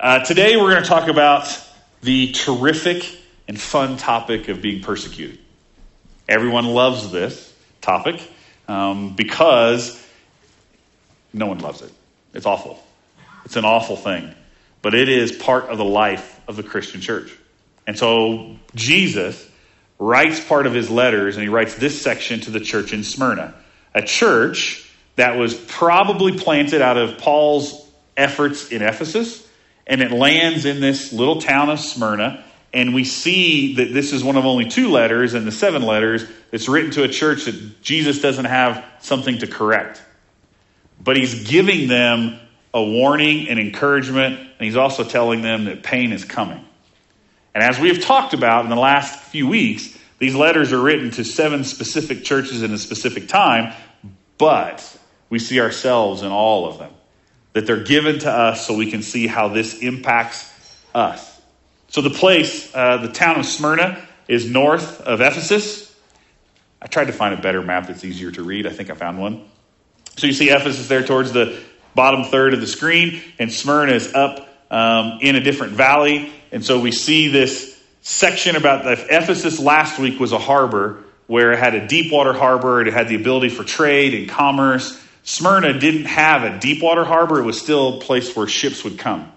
[0.00, 1.46] Uh, today we're going to talk about
[2.00, 3.04] the terrific
[3.46, 5.38] and fun topic of being persecuted.
[6.26, 7.52] Everyone loves this
[7.82, 8.18] topic
[8.66, 10.02] um, because
[11.34, 11.92] no one loves it.
[12.32, 12.82] It's awful.
[13.44, 14.34] It's an awful thing.
[14.80, 17.36] But it is part of the life of the Christian church.
[17.86, 19.46] And so Jesus
[19.98, 23.52] writes part of his letters, and he writes this section to the church in Smyrna,
[23.94, 27.86] a church that was probably planted out of Paul's
[28.16, 29.46] efforts in Ephesus
[29.90, 32.44] and it lands in this little town of Smyrna.
[32.72, 36.24] And we see that this is one of only two letters in the seven letters
[36.52, 40.00] that's written to a church that Jesus doesn't have something to correct.
[41.02, 42.38] But he's giving them
[42.72, 46.64] a warning and encouragement, and he's also telling them that pain is coming.
[47.52, 51.10] And as we have talked about in the last few weeks, these letters are written
[51.12, 53.74] to seven specific churches in a specific time,
[54.38, 54.96] but
[55.30, 56.92] we see ourselves in all of them
[57.52, 60.52] that they're given to us so we can see how this impacts
[60.94, 61.40] us.
[61.88, 65.94] So, the place, uh, the town of Smyrna, is north of Ephesus.
[66.80, 68.66] I tried to find a better map that's easier to read.
[68.66, 69.44] I think I found one.
[70.16, 71.60] So, you see Ephesus there towards the
[71.94, 76.32] bottom third of the screen, and Smyrna is up um, in a different valley.
[76.52, 81.52] And so, we see this section about the Ephesus last week was a harbor where
[81.52, 85.00] it had a deep water harbor, it had the ability for trade and commerce.
[85.22, 88.98] Smyrna didn't have a deep water harbor, it was still a place where ships would
[88.98, 89.30] come.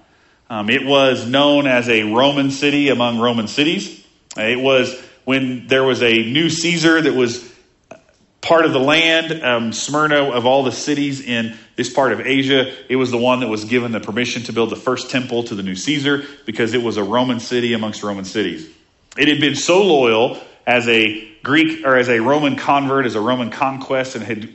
[0.49, 4.05] Um, it was known as a Roman city among Roman cities.
[4.37, 7.51] It was when there was a new Caesar that was
[8.41, 12.73] part of the land, um, Smyrna, of all the cities in this part of Asia,
[12.89, 15.55] it was the one that was given the permission to build the first temple to
[15.55, 18.69] the new Caesar because it was a Roman city amongst Roman cities.
[19.17, 23.21] It had been so loyal as a Greek or as a Roman convert, as a
[23.21, 24.53] Roman conquest, and had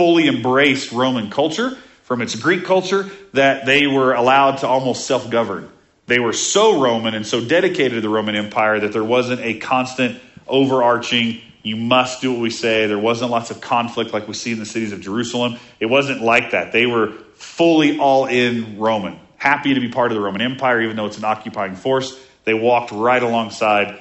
[0.00, 5.28] fully embraced Roman culture from its Greek culture that they were allowed to almost self
[5.28, 5.70] govern.
[6.06, 9.58] They were so Roman and so dedicated to the Roman Empire that there wasn't a
[9.58, 12.86] constant overarching, you must do what we say.
[12.86, 15.58] There wasn't lots of conflict like we see in the cities of Jerusalem.
[15.80, 16.72] It wasn't like that.
[16.72, 20.96] They were fully all in Roman, happy to be part of the Roman Empire, even
[20.96, 22.18] though it's an occupying force.
[22.44, 24.00] They walked right alongside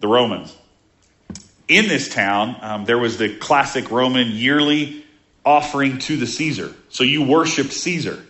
[0.00, 0.56] the Romans.
[1.68, 5.02] In this town, um, there was the classic Roman yearly
[5.46, 6.74] offering to the Caesar.
[6.90, 8.22] So you worshiped Caesar.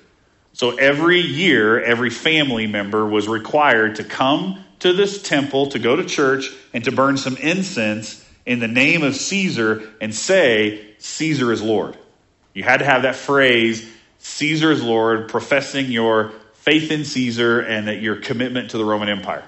[0.53, 5.97] So every year, every family member was required to come to this temple, to go
[5.97, 11.51] to church, and to burn some incense in the name of Caesar and say, Caesar
[11.53, 11.97] is Lord.
[12.55, 17.89] You had to have that phrase, Caesar is Lord, professing your faith in Caesar and
[17.89, 19.45] that your commitment to the Roman Empire.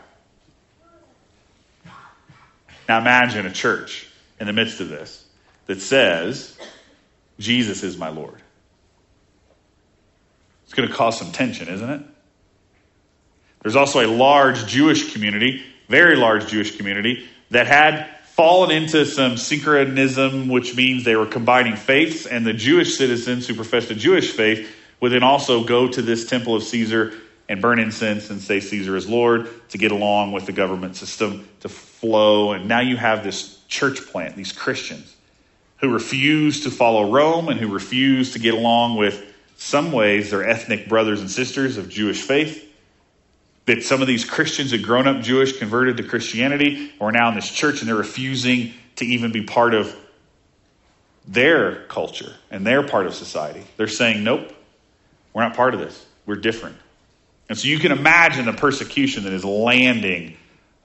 [2.89, 4.09] Now imagine a church
[4.41, 5.25] in the midst of this
[5.67, 6.57] that says,
[7.39, 8.43] Jesus is my Lord.
[10.65, 12.03] It's going to cause some tension, isn't it?
[13.63, 19.37] There's also a large Jewish community, very large Jewish community, that had fallen into some
[19.37, 24.31] syncretism, which means they were combining faiths, and the Jewish citizens who professed a Jewish
[24.31, 24.69] faith
[25.01, 27.15] would then also go to this temple of Caesar
[27.49, 31.49] and burn incense and say Caesar is Lord to get along with the government system
[31.61, 32.53] to flow.
[32.53, 35.15] And now you have this church plant, these Christians
[35.81, 39.25] who refuse to follow Rome and who refuse to get along with
[39.57, 42.65] some ways their ethnic brothers and sisters of Jewish faith.
[43.67, 47.29] That some of these Christians had grown up Jewish, converted to Christianity, or are now
[47.29, 49.95] in this church and they're refusing to even be part of
[51.27, 53.63] their culture and their part of society.
[53.77, 54.53] They're saying, nope,
[55.33, 56.07] we're not part of this.
[56.27, 56.77] We're different.
[57.49, 60.37] And so you can imagine the persecution that is landing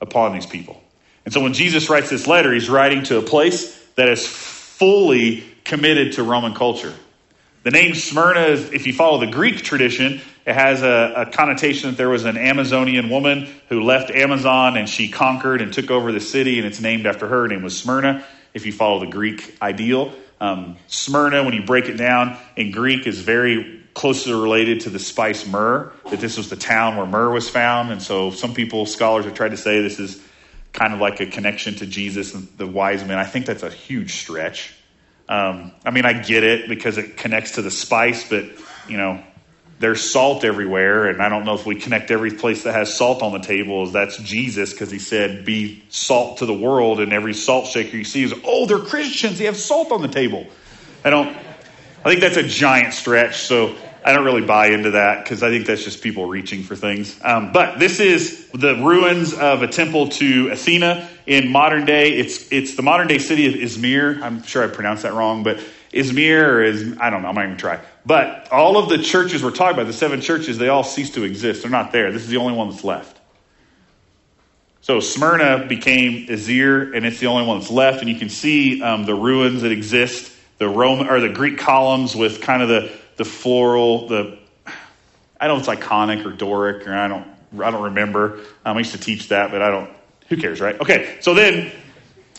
[0.02, 0.82] upon these people.
[1.26, 4.28] And so when Jesus writes this letter, he's writing to a place that is
[4.78, 6.94] fully committed to Roman culture.
[7.64, 11.92] The name Smyrna, is, if you follow the Greek tradition, it has a, a, connotation
[11.92, 16.12] that there was an Amazonian woman who left Amazon and she conquered and took over
[16.12, 17.42] the city, and it's named after her.
[17.42, 20.12] Her name was Smyrna, if you follow the Greek ideal.
[20.42, 25.00] Um, Smyrna, when you break it down in Greek, is very closely related to the
[25.00, 27.92] spice myrrh, that this was the town where myrrh was found.
[27.92, 30.22] And so some people, scholars, have tried to say this is
[30.74, 33.18] kind of like a connection to Jesus and the wise men.
[33.18, 34.74] I think that's a huge stretch.
[35.30, 38.46] Um, I mean, I get it because it connects to the spice, but,
[38.90, 39.24] you know,
[39.80, 43.22] there's salt everywhere, and I don't know if we connect every place that has salt
[43.22, 47.12] on the table as that's Jesus because he said, Be salt to the world, and
[47.12, 50.48] every salt shaker you see is, Oh, they're Christians, they have salt on the table.
[51.04, 53.76] I don't, I think that's a giant stretch, so
[54.06, 57.18] I don't really buy into that because I think that's just people reaching for things.
[57.24, 62.14] Um, but this is the ruins of a temple to Athena in modern day.
[62.14, 64.22] It's it's the modern day city of Izmir.
[64.22, 65.60] I'm sure I pronounced that wrong, but
[65.94, 67.30] Izmir is I don't know.
[67.30, 67.80] I'm not even try.
[68.06, 71.24] But all of the churches we're talking about, the seven churches, they all cease to
[71.24, 71.62] exist.
[71.62, 72.12] They're not there.
[72.12, 73.22] This is the only one that's left.
[74.82, 78.02] So Smyrna became Izmir, and it's the only one that's left.
[78.02, 82.18] And you can see um, the ruins that exist, the Roman or the Greek columns
[82.18, 84.40] with kind of the the floral, the
[85.40, 87.28] I don't know if it's Ionic or Doric, or I don't
[87.60, 88.40] I don't remember.
[88.66, 89.90] Um, I used to teach that, but I don't.
[90.30, 90.80] Who cares, right?
[90.80, 91.72] Okay, so then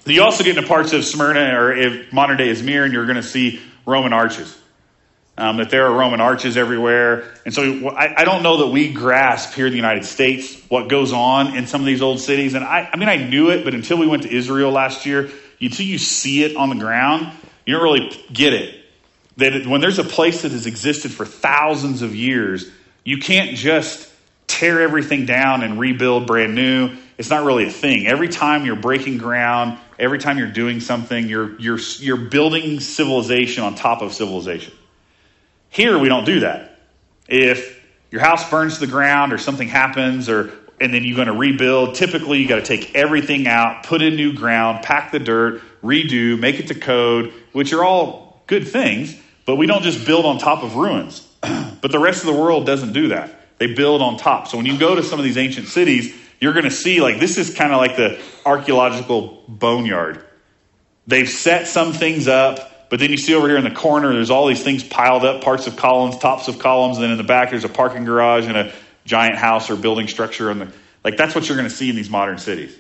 [0.07, 3.17] you also get into parts of Smyrna or if modern day Izmir, and you're going
[3.17, 4.57] to see Roman arches
[5.37, 7.35] um, that there are Roman arches everywhere.
[7.45, 10.89] And so I, I, don't know that we grasp here in the United States what
[10.89, 12.55] goes on in some of these old cities.
[12.55, 15.31] And I, I mean, I knew it, but until we went to Israel last year,
[15.61, 17.33] until you see it on the ground,
[17.67, 18.84] you don't really get it.
[19.37, 22.71] That when there's a place that has existed for thousands of years,
[23.05, 24.11] you can't just
[24.47, 26.97] tear everything down and rebuild brand new.
[27.19, 28.07] It's not really a thing.
[28.07, 33.65] Every time you're breaking ground, every time you're doing something, you're, you're, you're building civilization
[33.65, 34.73] on top of civilization.
[35.71, 36.79] Here, we don't do that.
[37.27, 41.29] If your house burns to the ground or something happens or and then you're going
[41.29, 41.95] to rebuild.
[41.95, 46.39] Typically, you got to take everything out, put in new ground, pack the dirt, redo,
[46.39, 49.17] make it to code, which are all good things,
[49.47, 51.21] but we don't just build on top of ruins.
[51.41, 53.59] but the rest of the world doesn't do that.
[53.59, 54.49] They build on top.
[54.49, 57.21] So when you go to some of these ancient cities, you're going to see like
[57.21, 60.25] this is kind of like the archaeological boneyard.
[61.07, 64.31] They've set some things up, but then you see over here in the corner, there's
[64.31, 66.97] all these things piled up parts of columns, tops of columns.
[66.97, 68.73] And then in the back, there's a parking garage and a
[69.05, 70.53] giant house or building structure.
[70.53, 72.77] The, like, that's what you're going to see in these modern cities.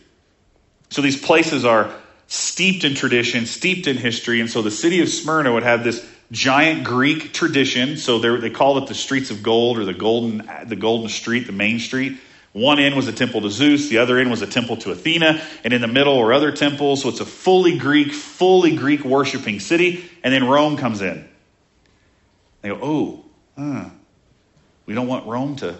[0.91, 1.95] So these places are
[2.27, 4.41] steeped in tradition, steeped in history.
[4.41, 7.97] And so the city of Smyrna would have this giant Greek tradition.
[7.97, 11.53] So they call it the streets of gold or the golden, the golden street, the
[11.53, 12.19] main street.
[12.53, 15.43] One end was a temple to Zeus, the other end was a temple to Athena,
[15.65, 17.03] and in the middle were other temples.
[17.03, 20.09] So it's a fully Greek, fully Greek worshiping city.
[20.23, 21.29] And then Rome comes in.
[22.63, 23.25] They go, oh,
[23.59, 23.91] huh,
[24.87, 25.77] we don't want Rome to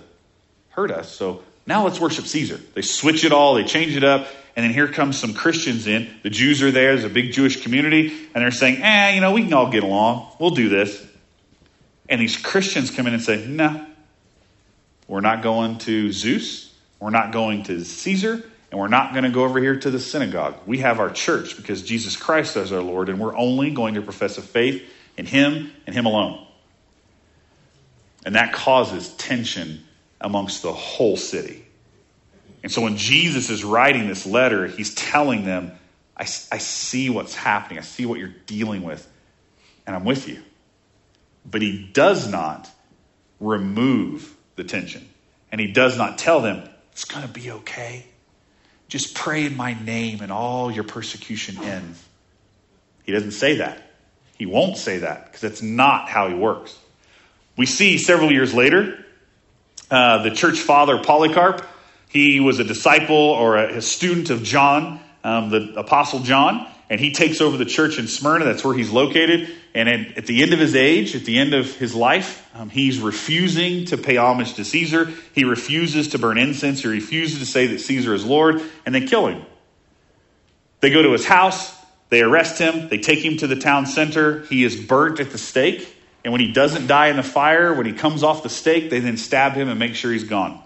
[0.71, 1.15] hurt us.
[1.15, 2.57] So now let's worship Caesar.
[2.75, 6.09] They switch it all, they change it up, and then here comes some Christians in.
[6.23, 9.33] The Jews are there, there's a big Jewish community, and they're saying, eh, you know,
[9.33, 10.31] we can all get along.
[10.39, 11.05] We'll do this.
[12.09, 13.85] And these Christians come in and say, no,
[15.09, 16.73] we're not going to Zeus.
[17.01, 18.45] We're not going to Caesar.
[18.71, 20.57] And we're not going to go over here to the synagogue.
[20.67, 24.03] We have our church because Jesus Christ is our Lord, and we're only going to
[24.03, 24.83] profess a faith
[25.17, 26.47] in Him and Him alone.
[28.25, 29.85] And that causes tension
[30.21, 31.64] amongst the whole city.
[32.65, 35.73] And so when Jesus is writing this letter, he's telling them,
[36.17, 39.07] I, I see what's happening, I see what you're dealing with,
[39.87, 40.43] and I'm with you.
[41.45, 42.71] But he does not
[43.39, 45.07] remove the tension.
[45.53, 48.07] And he does not tell them, it's going to be okay.
[48.89, 52.03] Just pray in my name and all your persecution ends.
[53.03, 53.91] He doesn't say that.
[54.39, 56.79] He won't say that because that's not how he works.
[57.59, 59.05] We see several years later,
[59.91, 61.67] uh, the church father Polycarp,
[62.15, 67.01] he was a disciple or a, a student of John, um, the apostle John, and
[67.01, 68.45] he takes over the church in Smyrna.
[68.45, 69.51] That's where he's located.
[69.75, 72.71] And at, at the end of his age, at the end of his life, um,
[72.71, 75.13] he's refusing to pay homage to Caesar.
[75.35, 76.83] He refuses to burn incense.
[76.83, 79.45] He refuses to say that Caesar is Lord, and they kill him.
[80.79, 81.77] They go to his house.
[82.11, 82.89] They arrest him.
[82.91, 84.43] They take him to the town center.
[84.43, 85.97] He is burnt at the stake.
[86.23, 89.01] And when he doesn't die in the fire, when he comes off the stake, they
[89.01, 90.64] then stab him and make sure he's gone.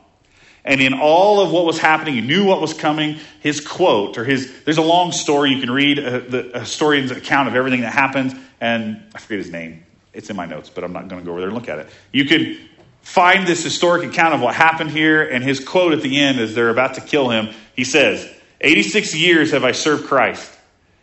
[0.64, 3.18] And in all of what was happening, he knew what was coming.
[3.40, 7.48] His quote, or his, there's a long story you can read, uh, the historian's account
[7.48, 8.38] of everything that happened.
[8.60, 9.84] And I forget his name.
[10.12, 11.78] It's in my notes, but I'm not going to go over there and look at
[11.78, 11.88] it.
[12.12, 12.58] You can
[13.02, 15.22] find this historic account of what happened here.
[15.22, 18.28] And his quote at the end, as they're about to kill him, he says,
[18.60, 20.52] 86 years have I served Christ,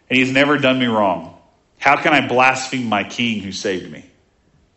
[0.09, 1.37] and he's never done me wrong.
[1.79, 4.04] How can I blaspheme my king who saved me?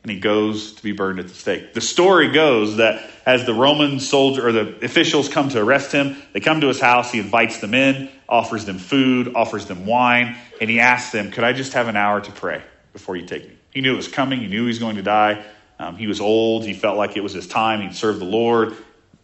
[0.09, 1.75] And he goes to be burned at the stake.
[1.75, 6.17] The story goes that as the Roman soldier or the officials come to arrest him,
[6.33, 10.39] they come to his house, he invites them in, offers them food, offers them wine,
[10.63, 12.63] and he asks them, Could I just have an hour to pray
[12.95, 13.55] before you take me?
[13.71, 15.45] He knew it was coming, he knew he was going to die.
[15.79, 18.75] Um, he was old, he felt like it was his time, he'd served the Lord.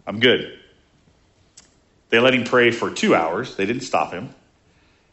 [0.06, 0.58] I'm good.
[2.10, 4.34] They let him pray for two hours, they didn't stop him.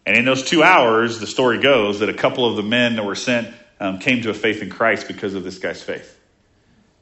[0.05, 3.05] And in those two hours, the story goes that a couple of the men that
[3.05, 6.17] were sent um, came to a faith in Christ because of this guy's faith.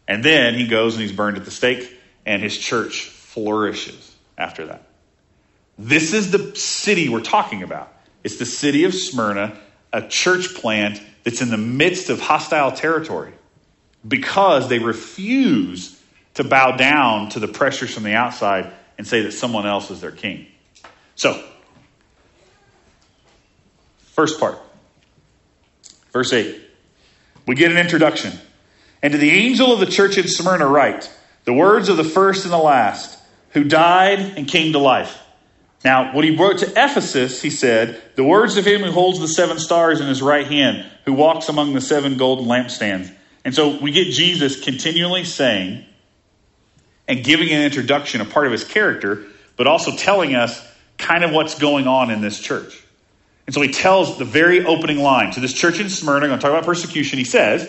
[0.08, 1.94] And then he goes and he's burned at the stake,
[2.26, 4.84] and his church flourishes after that.
[5.78, 7.94] This is the city we're talking about.
[8.24, 9.60] It's the city of Smyrna,
[9.92, 13.34] a church plant that's in the midst of hostile territory
[14.08, 16.02] because they refuse
[16.36, 20.00] to bow down to the pressures from the outside and say that someone else is
[20.00, 20.48] their king.
[21.16, 21.44] So,
[24.14, 24.58] first part,
[26.14, 26.68] verse 8.
[27.50, 28.34] We get an introduction.
[29.02, 31.12] And to the angel of the church in Smyrna, write
[31.46, 33.18] the words of the first and the last,
[33.54, 35.20] who died and came to life.
[35.84, 39.28] Now, when he wrote to Ephesus, he said, The words of him who holds the
[39.28, 43.12] seven stars in his right hand, who walks among the seven golden lampstands.
[43.44, 45.84] And so we get Jesus continually saying
[47.08, 49.26] and giving an introduction, a part of his character,
[49.56, 50.64] but also telling us
[51.00, 52.79] kind of what's going on in this church.
[53.50, 56.40] And so he tells the very opening line to this church in Smyrna, I'm going
[56.40, 57.18] to talk about persecution.
[57.18, 57.68] He says,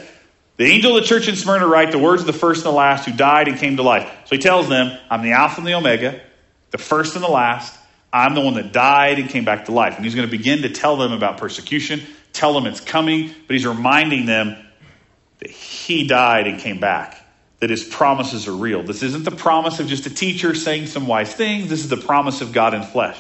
[0.59, 2.77] The angel of the church in Smyrna write the words of the first and the
[2.77, 4.07] last who died and came to life.
[4.27, 6.21] So he tells them, I'm the Alpha and the Omega,
[6.71, 7.79] the first and the last.
[8.13, 9.97] I'm the one that died and came back to life.
[9.97, 12.03] And he's going to begin to tell them about persecution,
[12.35, 14.63] tell them it's coming, but he's reminding them
[15.39, 17.25] that he died and came back
[17.61, 18.83] that his promises are real.
[18.83, 21.71] This isn't the promise of just a teacher saying some wise things.
[21.71, 23.19] This is the promise of God in flesh.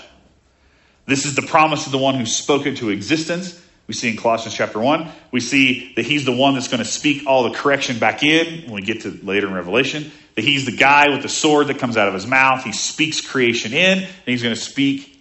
[1.10, 3.60] This is the promise of the one who spoke it to existence.
[3.88, 5.10] We see in Colossians chapter 1.
[5.32, 8.62] We see that he's the one that's going to speak all the correction back in
[8.66, 10.12] when we get to later in Revelation.
[10.36, 12.62] That he's the guy with the sword that comes out of his mouth.
[12.62, 15.20] He speaks creation in, and he's going to speak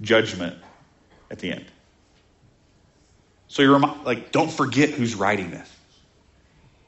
[0.00, 0.56] judgment
[1.30, 1.66] at the end.
[3.48, 5.70] So you're like, don't forget who's writing this.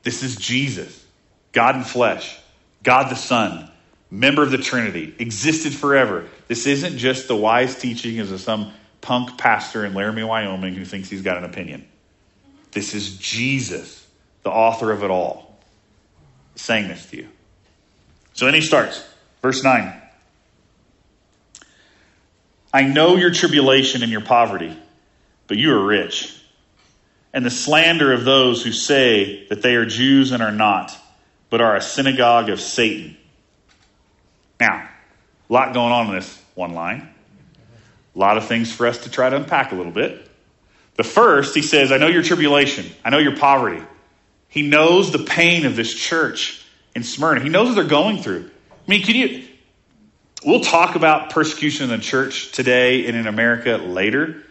[0.05, 1.05] This is Jesus.
[1.53, 2.39] God in flesh,
[2.83, 3.71] God the Son,
[4.15, 6.27] member of the Trinity, existed forever.
[6.49, 11.11] This isn't just the wise teaching of some punk pastor in Laramie, Wyoming who thinks
[11.11, 11.87] he's got an opinion.
[12.73, 14.07] This is Jesus,
[14.43, 15.59] the author of it all,
[16.55, 17.29] saying this to you.
[18.33, 19.07] So then he starts,
[19.43, 20.01] verse 9.
[22.73, 24.77] I know your tribulation and your poverty,
[25.47, 26.37] but you are rich.
[27.33, 30.97] And the slander of those who say that they are Jews and are not
[31.55, 33.17] but are a synagogue of Satan.
[34.61, 34.89] Now,
[35.49, 37.09] a lot going on in this one line.
[38.15, 40.31] A lot of things for us to try to unpack a little bit.
[40.97, 42.87] The first, he says, I know your tribulation.
[43.05, 43.83] I know your poverty.
[44.49, 47.41] He knows the pain of this church in Smyrna.
[47.41, 48.51] He knows what they're going through.
[48.71, 49.45] I mean, can you.
[50.45, 54.45] We'll talk about persecution in the church today and in America later.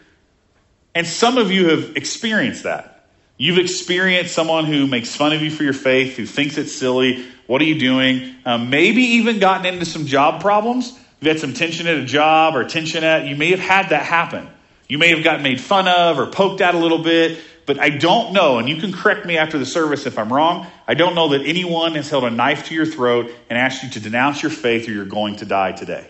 [0.96, 2.93] And some of you have experienced that.
[3.38, 7.26] You've experienced someone who makes fun of you for your faith, who thinks it's silly.
[7.48, 8.36] What are you doing?
[8.46, 10.98] Um, maybe even gotten into some job problems.
[11.20, 14.06] You've had some tension at a job or tension at, you may have had that
[14.06, 14.48] happen.
[14.88, 17.90] You may have gotten made fun of or poked at a little bit, but I
[17.90, 20.68] don't know, and you can correct me after the service if I'm wrong.
[20.86, 23.90] I don't know that anyone has held a knife to your throat and asked you
[23.92, 26.06] to denounce your faith or you're going to die today.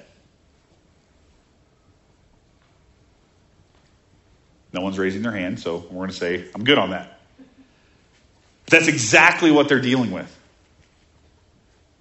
[4.74, 7.13] No one's raising their hand, so we're going to say, I'm good on that.
[8.74, 10.36] That's exactly what they're dealing with.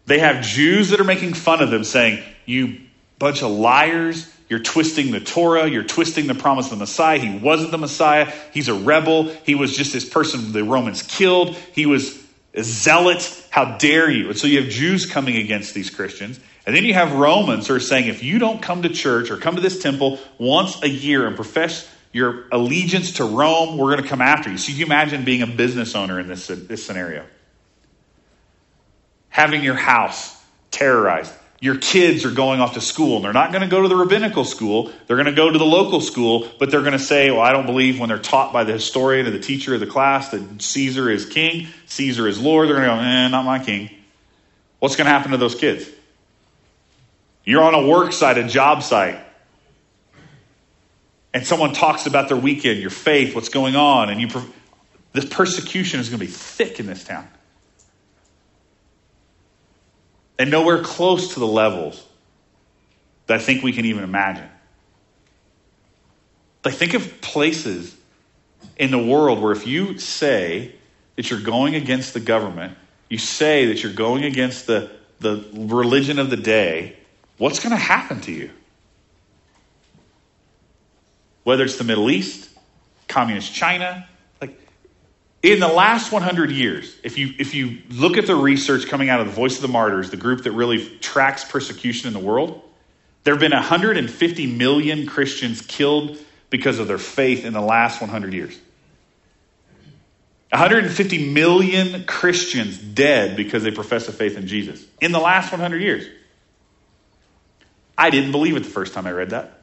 [0.07, 2.79] They have Jews that are making fun of them, saying, You
[3.19, 7.19] bunch of liars, you're twisting the Torah, you're twisting the promise of the Messiah.
[7.19, 11.57] He wasn't the Messiah, he's a rebel, he was just this person the Romans killed,
[11.73, 12.19] he was
[12.55, 13.47] a zealot.
[13.51, 14.31] How dare you?
[14.31, 16.41] And so you have Jews coming against these Christians.
[16.67, 19.37] And then you have Romans who are saying, if you don't come to church or
[19.37, 24.03] come to this temple once a year and profess your allegiance to Rome, we're going
[24.03, 24.59] to come after you.
[24.59, 27.25] So you imagine being a business owner in this, this scenario.
[29.31, 30.39] Having your house
[30.71, 31.33] terrorized.
[31.61, 33.97] Your kids are going off to school and they're not going to go to the
[33.97, 34.93] rabbinical school.
[35.07, 37.53] They're going to go to the local school, but they're going to say, Well, I
[37.53, 40.61] don't believe when they're taught by the historian or the teacher of the class that
[40.61, 42.69] Caesar is king, Caesar is Lord.
[42.69, 43.91] They're going to go, Eh, not my king.
[44.81, 45.89] What's going to happen to those kids?
[47.45, 49.21] You're on a work site, a job site
[51.35, 54.29] and someone talks about their weekend, your faith, what's going on, and you,
[55.13, 57.29] this persecution is going to be thick in this town.
[60.39, 62.05] And nowhere close to the levels
[63.27, 64.49] that I think we can even imagine.
[66.65, 67.97] Like, think of places
[68.77, 70.75] in the world where if you say
[71.17, 72.77] that you're going against the government,
[73.09, 76.97] you say that you're going against the, the religion of the day,
[77.39, 78.51] what's going to happen to you?
[81.45, 82.51] Whether it's the Middle East,
[83.09, 84.09] communist China,
[84.41, 84.59] like
[85.43, 89.21] in the last 100 years, if you if you look at the research coming out
[89.21, 92.63] of the Voice of the Martyrs, the group that really tracks persecution in the world,
[93.25, 96.19] there have been 150 million Christians killed
[96.51, 98.59] because of their faith in the last 100 years.
[100.51, 105.81] 150 million Christians dead because they profess a faith in Jesus in the last 100
[105.81, 106.07] years.
[107.97, 109.63] I didn't believe it the first time I read that.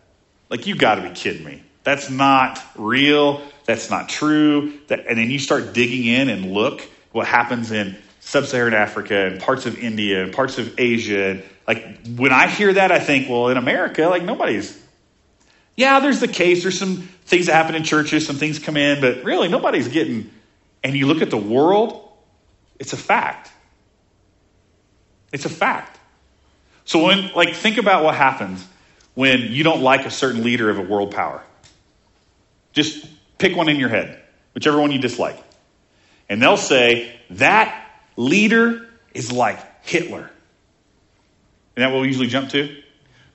[0.50, 1.64] Like, you got to be kidding me.
[1.84, 3.42] That's not real.
[3.66, 4.80] That's not true.
[4.88, 9.42] That, and then you start digging in and look what happens in sub-Saharan Africa and
[9.42, 11.42] parts of India and parts of Asia.
[11.68, 14.78] Like when I hear that, I think, well, in America, like nobody's.
[15.76, 16.62] Yeah, there's the case.
[16.64, 18.28] There's some things that happen in churches.
[18.28, 20.30] Some things come in, but really nobody's getting.
[20.84, 22.10] And you look at the world,
[22.80, 23.52] It's a fact.
[25.32, 26.00] It's a fact.
[26.86, 28.66] So when like think about what happens
[29.14, 31.44] when you don't like a certain leader of a world power.
[32.82, 33.06] Just
[33.38, 34.22] pick one in your head,
[34.54, 35.38] whichever one you dislike.
[36.30, 40.32] And they'll say that leader is like Hitler.
[41.76, 42.82] Isn't that we usually jump to?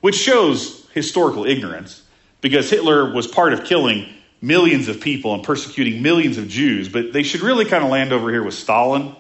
[0.00, 2.02] Which shows historical ignorance
[2.40, 7.12] because Hitler was part of killing millions of people and persecuting millions of Jews, but
[7.12, 9.14] they should really kind of land over here with Stalin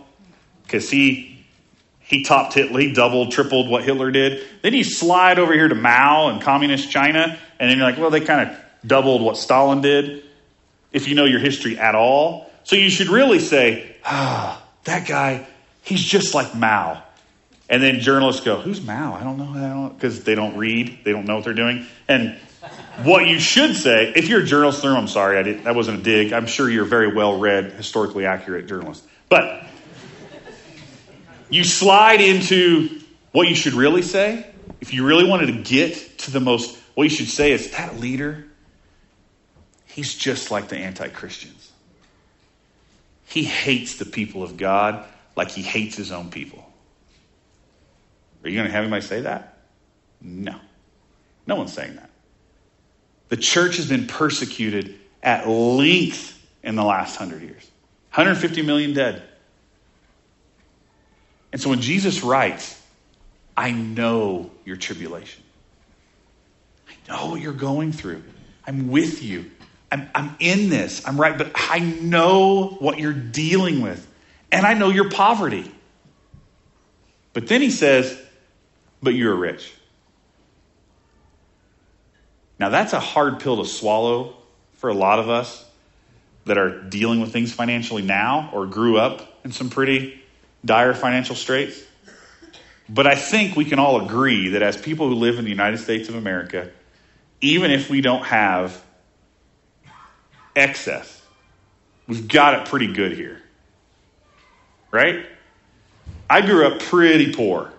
[0.62, 1.44] because he
[1.98, 4.42] he topped Hitler, he doubled, tripled what Hitler did.
[4.62, 8.10] Then you slide over here to Mao and communist China, and then you're like, well,
[8.10, 10.24] they kind of doubled what Stalin did,
[10.92, 12.50] if you know your history at all.
[12.64, 15.46] So you should really say, ah, that guy,
[15.82, 17.02] he's just like Mao.
[17.68, 19.14] And then journalists go, who's Mao?
[19.14, 19.52] I don't know.
[19.54, 21.86] I don't because they don't read, they don't know what they're doing.
[22.08, 22.36] And
[23.02, 26.02] what you should say, if you're a journalist I'm sorry, I didn't, that wasn't a
[26.02, 26.32] dig.
[26.32, 29.04] I'm sure you're a very well read, historically accurate journalist.
[29.28, 29.64] But
[31.50, 33.00] you slide into
[33.32, 34.46] what you should really say.
[34.80, 37.98] If you really wanted to get to the most, what you should say is that
[37.98, 38.44] leader,
[39.94, 41.70] he's just like the anti Christians.
[43.26, 45.04] He hates the people of God
[45.36, 46.68] like he hates his own people.
[48.42, 49.58] Are you going to have anybody say that?
[50.20, 50.56] No.
[51.46, 52.10] No one's saying that.
[53.28, 57.70] The church has been persecuted at length in the last hundred years
[58.10, 59.22] 150 million dead.
[61.52, 62.80] And so when Jesus writes,
[63.56, 65.42] I know your tribulation,
[66.88, 68.24] I know what you're going through,
[68.66, 69.50] I'm with you.
[69.94, 71.06] I'm, I'm in this.
[71.06, 74.04] I'm right, but I know what you're dealing with.
[74.50, 75.70] And I know your poverty.
[77.32, 78.20] But then he says,
[79.00, 79.72] But you're rich.
[82.58, 84.34] Now, that's a hard pill to swallow
[84.72, 85.64] for a lot of us
[86.44, 90.20] that are dealing with things financially now or grew up in some pretty
[90.64, 91.80] dire financial straits.
[92.88, 95.78] But I think we can all agree that as people who live in the United
[95.78, 96.72] States of America,
[97.40, 98.83] even if we don't have
[100.56, 101.22] excess,
[102.06, 103.40] we've got it pretty good here.
[104.90, 105.26] Right?
[106.28, 107.72] I grew up pretty poor.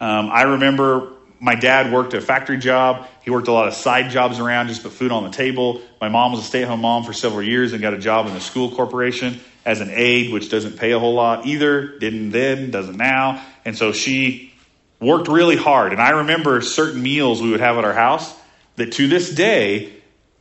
[0.00, 3.06] Um, I remember my dad worked a factory job.
[3.22, 5.82] He worked a lot of side jobs around just put food on the table.
[6.00, 8.26] My mom was a stay at home mom for several years and got a job
[8.26, 11.98] in the school corporation as an aide, which doesn't pay a whole lot either.
[11.98, 13.42] Didn't then, doesn't now.
[13.64, 14.52] And so she
[15.00, 15.92] worked really hard.
[15.92, 18.34] And I remember certain meals we would have at our house
[18.76, 19.92] that to this day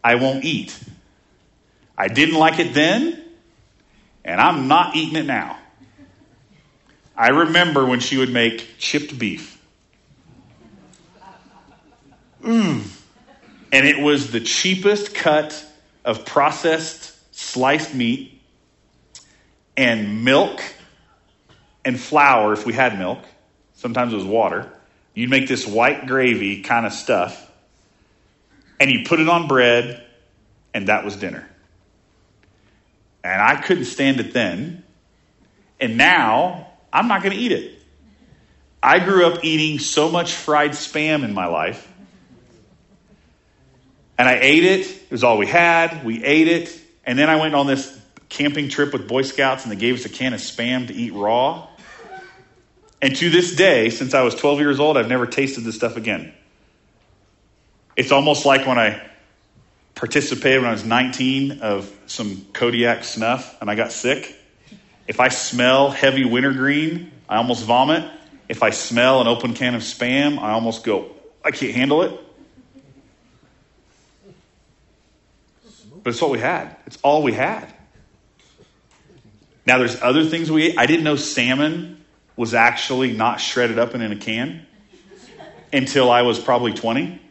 [0.04, 0.78] I won't eat.
[1.98, 3.24] I didn't like it then,
[4.26, 5.58] and I'm not eating it now.
[7.16, 9.54] I remember when she would make chipped beef
[12.44, 12.84] Mmm.
[13.72, 15.66] And it was the cheapest cut
[16.06, 18.42] of processed sliced meat
[19.76, 20.62] and milk
[21.84, 23.20] and flour if we had milk.
[23.74, 24.72] Sometimes it was water.
[25.16, 27.52] You'd make this white gravy kind of stuff
[28.80, 30.04] and you put it on bread,
[30.74, 31.48] and that was dinner.
[33.24, 34.84] And I couldn't stand it then.
[35.80, 37.80] And now I'm not going to eat it.
[38.82, 41.90] I grew up eating so much fried spam in my life
[44.18, 44.88] and I ate it.
[44.88, 46.06] It was all we had.
[46.06, 46.80] We ate it.
[47.06, 50.06] And then I went on this camping trip with Boy Scouts and they gave us
[50.06, 51.68] a can of spam to eat raw.
[53.02, 55.98] And to this day, since I was 12 years old, I've never tasted this stuff
[55.98, 56.34] again.
[57.96, 59.06] It's almost like when I
[59.96, 64.36] participated when I was 19 of some Kodiak snuff and I got sick.
[65.08, 68.10] If I smell heavy wintergreen, I almost vomit.
[68.50, 71.12] If I smell an open can of spam, I almost go,
[71.44, 72.20] I can't handle it.
[76.04, 76.76] But it's what we had.
[76.86, 77.74] It's all we had.
[79.66, 80.78] Now, there's other things we ate.
[80.78, 82.04] I didn't know salmon
[82.36, 84.66] was actually not shredded up and in a can
[85.72, 87.22] until I was probably 20.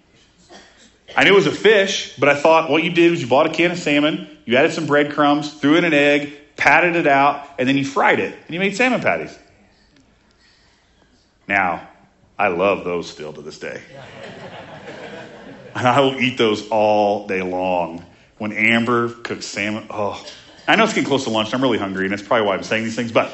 [1.16, 3.46] I knew it was a fish, but I thought what you did was you bought
[3.46, 7.46] a can of salmon, you added some breadcrumbs, threw in an egg, patted it out,
[7.58, 9.36] and then you fried it, and you made salmon patties.
[11.46, 11.88] Now,
[12.38, 13.82] I love those still to this day.
[15.74, 18.04] And I will eat those all day long
[18.38, 19.86] when Amber cooks salmon.
[19.90, 20.24] Oh,
[20.66, 21.54] I know it's getting close to lunch.
[21.54, 23.12] I'm really hungry, and that's probably why I'm saying these things.
[23.12, 23.32] But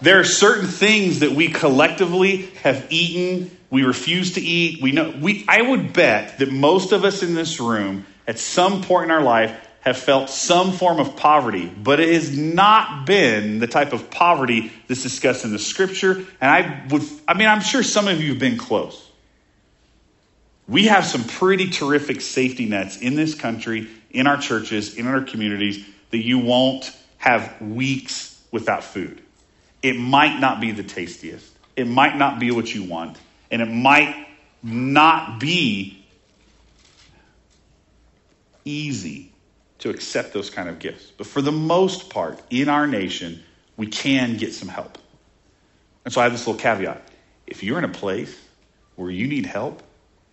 [0.00, 4.82] there are certain things that we collectively have eaten, we refuse to eat.
[4.82, 5.14] We know.
[5.18, 5.46] We.
[5.48, 9.22] I would bet that most of us in this room, at some point in our
[9.22, 14.10] life, have felt some form of poverty, but it has not been the type of
[14.10, 16.12] poverty that's discussed in the scripture.
[16.12, 19.08] And I would, I mean, I'm sure some of you have been close.
[20.68, 25.22] We have some pretty terrific safety nets in this country, in our churches, in our
[25.22, 29.22] communities, that you won't have weeks without food.
[29.82, 33.16] It might not be the tastiest, it might not be what you want,
[33.52, 34.26] and it might
[34.62, 36.04] not be
[38.64, 39.30] easy
[39.78, 41.12] to accept those kind of gifts.
[41.16, 43.42] But for the most part, in our nation,
[43.76, 44.96] we can get some help.
[46.04, 47.02] And so I have this little caveat.
[47.46, 48.40] If you're in a place
[48.96, 49.82] where you need help,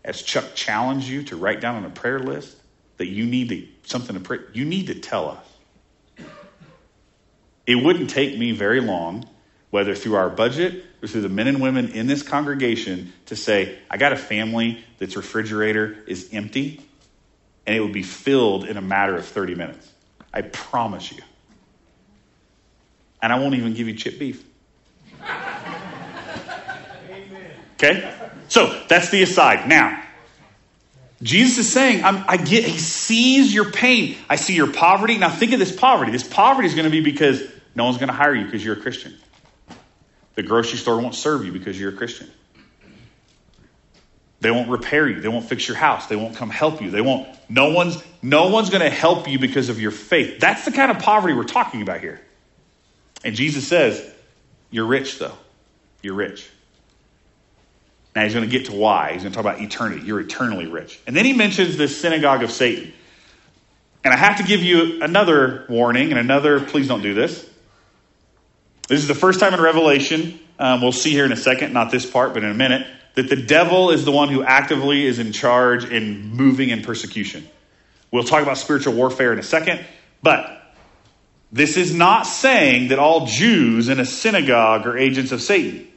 [0.05, 2.55] as Chuck challenged you to write down on a prayer list
[2.97, 6.27] that you need to, something to pray, you need to tell us.
[7.65, 9.27] It wouldn't take me very long,
[9.71, 13.98] whether through our budget through the men and women in this congregation, to say, I
[13.98, 16.82] got a family that's refrigerator is empty,
[17.66, 19.92] and it will be filled in a matter of 30 minutes.
[20.34, 21.22] I promise you.
[23.22, 24.44] And I won't even give you chip beef.
[27.74, 28.14] Okay?
[28.50, 29.68] So that's the aside.
[29.68, 30.04] Now,
[31.22, 34.18] Jesus is saying, i get, he sees your pain.
[34.30, 35.18] I see your poverty.
[35.18, 36.12] Now think of this poverty.
[36.12, 37.42] This poverty is going to be because
[37.76, 39.16] no one's going to hire you because you're a Christian.
[40.39, 42.32] The grocery store won't serve you because you're a Christian.
[44.39, 45.19] They won't repair you.
[45.19, 46.08] They won't fix your house.
[46.08, 46.89] They won't come help you.
[46.91, 47.28] They won't.
[47.49, 48.02] No one's.
[48.21, 50.39] No one's going to help you because of your faith.
[50.39, 52.21] That's the kind of poverty we're talking about here.
[53.21, 54.02] And Jesus says,
[54.71, 55.36] "You're rich, though.
[56.02, 56.49] You're rich."
[58.15, 59.12] Now he's going to get to why.
[59.12, 60.04] He's going to talk about eternity.
[60.06, 61.02] You're eternally rich.
[61.06, 62.93] And then he mentions this synagogue of Satan.
[64.06, 67.49] And I have to give you another warning and another, please don't do this.
[68.89, 71.91] This is the first time in Revelation, um, we'll see here in a second, not
[71.91, 75.19] this part, but in a minute, that the devil is the one who actively is
[75.19, 77.47] in charge in moving in persecution.
[78.10, 79.86] We'll talk about spiritual warfare in a second,
[80.23, 80.73] but
[81.52, 85.88] this is not saying that all Jews in a synagogue are agents of Satan.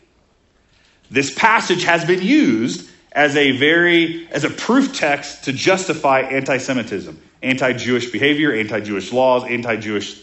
[1.10, 7.18] This passage has been used as a very as a proof text to justify anti-Semitism,
[7.42, 10.20] anti-Jewish behavior, anti-Jewish laws, anti-Jewish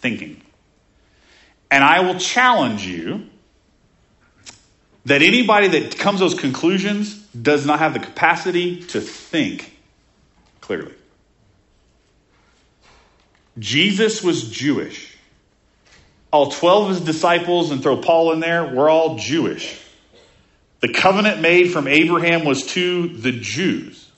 [0.00, 0.43] thinking.
[1.74, 3.26] And I will challenge you
[5.06, 9.76] that anybody that comes to those conclusions does not have the capacity to think
[10.60, 10.94] clearly.
[13.58, 15.18] Jesus was Jewish.
[16.32, 19.82] All 12 of his disciples, and throw Paul in there, were all Jewish.
[20.78, 24.12] The covenant made from Abraham was to the Jews.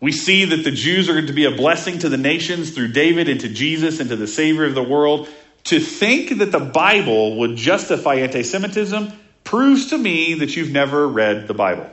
[0.00, 2.88] We see that the Jews are going to be a blessing to the nations through
[2.88, 5.28] David and to Jesus and to the Savior of the world.
[5.72, 9.10] To think that the Bible would justify anti Semitism
[9.42, 11.88] proves to me that you've never read the Bible.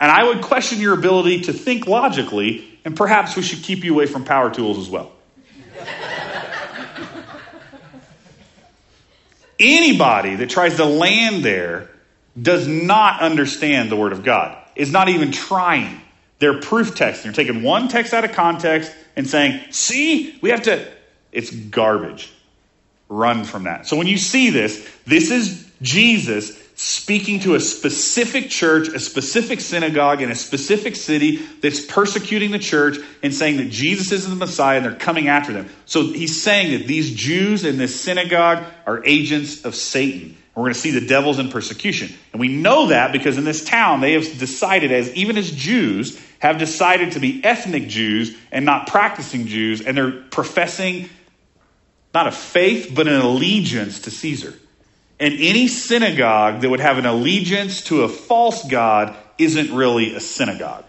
[0.00, 3.94] And I would question your ability to think logically, and perhaps we should keep you
[3.94, 5.12] away from power tools as well.
[9.60, 11.90] Anybody that tries to land there
[12.42, 16.00] does not understand the Word of God, is not even trying.
[16.40, 17.22] They're proof texts.
[17.22, 20.84] They're taking one text out of context and saying, see, we have to.
[21.30, 22.32] It's garbage.
[23.14, 23.86] Run from that.
[23.86, 29.60] So when you see this, this is Jesus speaking to a specific church, a specific
[29.60, 34.34] synagogue in a specific city that's persecuting the church and saying that Jesus is the
[34.34, 35.70] Messiah and they're coming after them.
[35.86, 40.36] So he's saying that these Jews in this synagogue are agents of Satan.
[40.56, 42.12] We're going to see the devils in persecution.
[42.32, 46.20] And we know that because in this town, they have decided, as even as Jews,
[46.40, 51.08] have decided to be ethnic Jews and not practicing Jews, and they're professing
[52.14, 54.54] not a faith, but an allegiance to Caesar.
[55.18, 60.20] And any synagogue that would have an allegiance to a false God isn't really a
[60.20, 60.84] synagogue.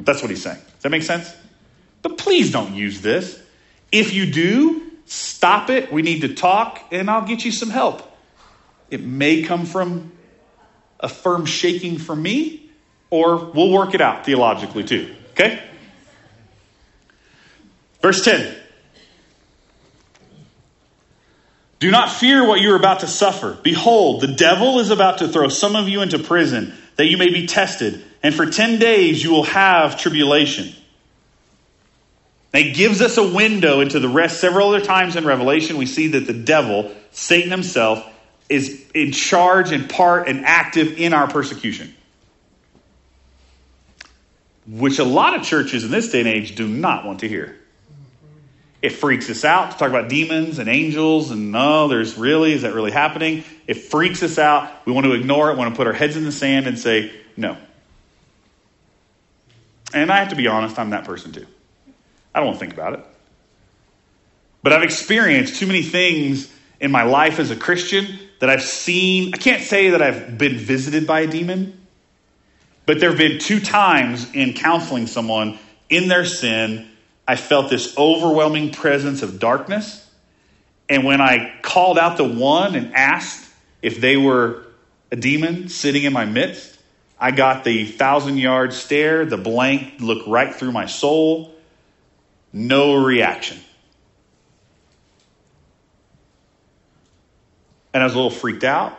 [0.00, 0.58] That's what he's saying.
[0.58, 1.34] Does that make sense?
[2.02, 3.40] But please don't use this.
[3.92, 5.92] If you do, stop it.
[5.92, 8.02] We need to talk, and I'll get you some help.
[8.90, 10.12] It may come from
[11.00, 12.70] a firm shaking from me,
[13.10, 15.14] or we'll work it out theologically too.
[15.32, 15.62] Okay?
[18.00, 18.63] Verse 10.
[21.84, 23.58] Do not fear what you are about to suffer.
[23.62, 27.28] Behold, the devil is about to throw some of you into prison that you may
[27.28, 30.74] be tested, and for 10 days you will have tribulation.
[32.54, 34.40] It gives us a window into the rest.
[34.40, 38.02] Several other times in Revelation, we see that the devil, Satan himself,
[38.48, 41.94] is in charge and part and active in our persecution.
[44.66, 47.58] Which a lot of churches in this day and age do not want to hear.
[48.84, 52.60] It freaks us out to talk about demons and angels and no, there's really, is
[52.62, 53.42] that really happening?
[53.66, 54.70] It freaks us out.
[54.84, 57.10] We want to ignore it, want to put our heads in the sand and say,
[57.34, 57.56] no.
[59.94, 61.46] And I have to be honest, I'm that person too.
[62.34, 63.00] I don't want to think about it.
[64.62, 69.32] But I've experienced too many things in my life as a Christian that I've seen.
[69.32, 71.86] I can't say that I've been visited by a demon,
[72.84, 76.90] but there have been two times in counseling someone in their sin,
[77.26, 80.00] I felt this overwhelming presence of darkness.
[80.88, 84.64] And when I called out the one and asked if they were
[85.10, 86.78] a demon sitting in my midst,
[87.18, 91.54] I got the thousand yard stare, the blank look right through my soul,
[92.52, 93.58] no reaction.
[97.94, 98.98] And I was a little freaked out.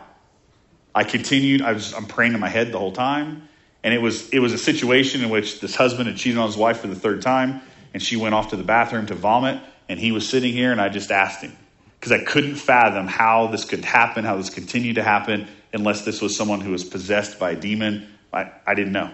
[0.94, 3.48] I continued, I was, I'm praying in my head the whole time.
[3.84, 6.56] And it was, it was a situation in which this husband had cheated on his
[6.56, 7.60] wife for the third time,
[7.96, 10.82] and she went off to the bathroom to vomit, and he was sitting here, and
[10.82, 11.56] I just asked him
[11.98, 16.20] because I couldn't fathom how this could happen, how this continued to happen, unless this
[16.20, 18.06] was someone who was possessed by a demon.
[18.34, 19.10] I, I didn't know.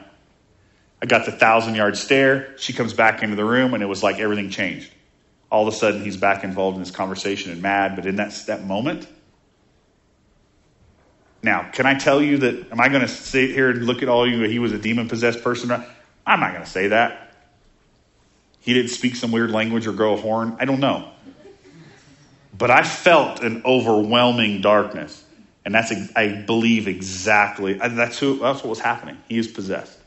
[1.01, 2.59] I got the thousand yard stare.
[2.59, 4.91] She comes back into the room, and it was like everything changed.
[5.49, 7.95] All of a sudden, he's back involved in this conversation and mad.
[7.95, 9.07] But in that, that moment,
[11.41, 12.73] now, can I tell you that?
[12.73, 14.43] Am I going to sit here and look at all you?
[14.49, 15.71] He was a demon possessed person.
[15.71, 17.29] I'm not going to say that.
[18.63, 20.57] He didn't speak some weird language or grow a horn.
[20.59, 21.11] I don't know.
[22.57, 25.25] But I felt an overwhelming darkness.
[25.65, 29.19] And that's, I believe, exactly, that's, who, that's what was happening.
[29.29, 29.99] He is possessed.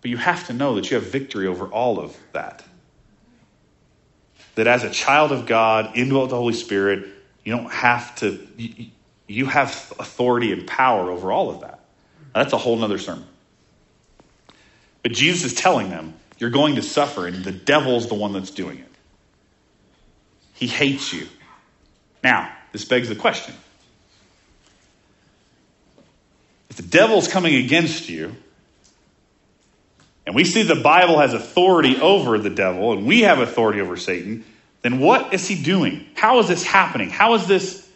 [0.00, 2.64] But you have to know that you have victory over all of that.
[4.54, 7.08] That as a child of God, indwelt with the Holy Spirit,
[7.44, 8.46] you don't have to,
[9.26, 11.80] you, have authority and power over all of that.
[12.34, 13.26] That's a whole other sermon.
[15.02, 18.50] But Jesus is telling them, you're going to suffer, and the devil's the one that's
[18.50, 18.88] doing it.
[20.54, 21.26] He hates you.
[22.22, 23.54] Now, this begs the question
[26.68, 28.34] if the devil's coming against you,
[30.24, 33.96] and we see the Bible has authority over the devil, and we have authority over
[33.96, 34.44] Satan,
[34.82, 36.06] then what is he doing?
[36.14, 37.10] How is this happening?
[37.10, 37.88] How is this?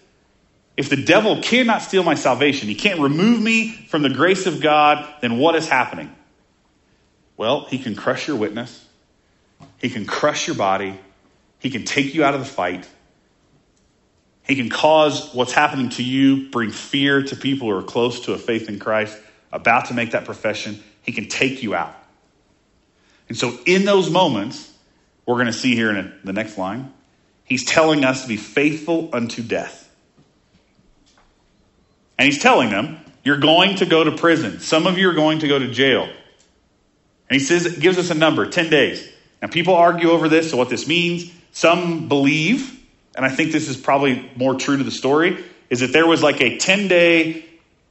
[0.77, 4.61] If the devil cannot steal my salvation, he can't remove me from the grace of
[4.61, 6.13] God, then what is happening?
[7.37, 8.87] Well, he can crush your witness,
[9.79, 10.99] he can crush your body,
[11.59, 12.89] he can take you out of the fight.
[14.47, 18.35] He can cause what's happening to you bring fear to people who are close to
[18.35, 19.19] a faith in Christ,
[19.51, 20.83] about to make that profession.
[21.01, 21.95] He can take you out.
[23.29, 24.71] And so, in those moments,
[25.25, 26.93] we're going to see here in the next line,
[27.45, 29.91] he's telling us to be faithful unto death.
[32.19, 34.61] And he's telling them, you're going to go to prison.
[34.61, 36.09] Some of you are going to go to jail.
[37.35, 39.05] And he says, gives us a number, 10 days.
[39.43, 41.33] Now, people argue over this, so what this means.
[41.51, 42.81] Some believe,
[43.17, 46.23] and I think this is probably more true to the story, is that there was
[46.23, 47.45] like a 10 day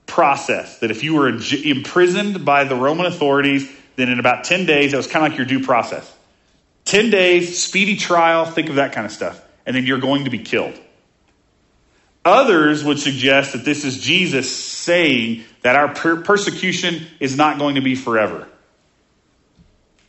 [0.06, 4.91] process that if you were imprisoned by the Roman authorities, then in about 10 days,
[4.91, 6.10] that was kind of like your due process.
[6.86, 9.43] 10 days, speedy trial, think of that kind of stuff.
[9.65, 10.79] And then you're going to be killed.
[12.23, 17.75] Others would suggest that this is Jesus saying that our per- persecution is not going
[17.75, 18.47] to be forever.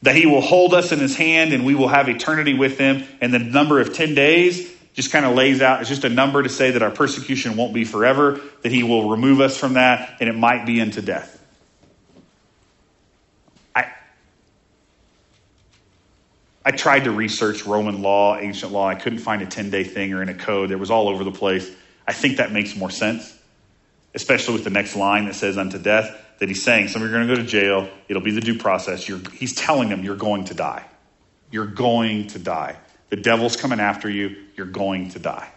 [0.05, 3.05] That he will hold us in his hand and we will have eternity with him.
[3.21, 6.43] And the number of 10 days just kind of lays out, it's just a number
[6.43, 10.19] to say that our persecution won't be forever, that he will remove us from that,
[10.21, 11.35] and it might be into death.
[16.65, 18.89] I tried to research Roman law, ancient law.
[18.89, 20.71] I couldn't find a 10 day thing or in a code.
[20.71, 21.71] It was all over the place.
[22.07, 23.37] I think that makes more sense,
[24.15, 27.15] especially with the next line that says unto death, that he's saying some of you
[27.15, 27.89] are going to go to jail.
[28.09, 29.09] It'll be the due process.
[29.09, 30.85] You're, he's telling them you're going to die.
[31.51, 32.77] You're going to die.
[33.11, 34.37] The devil's coming after you.
[34.57, 35.49] You're going to die.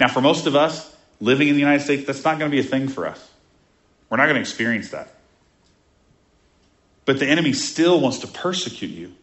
[0.00, 2.60] Now, for most of us living in the United States, that's not going to be
[2.60, 3.30] a thing for us.
[4.10, 5.14] We're not going to experience that.
[7.04, 9.14] But the enemy still wants to persecute you.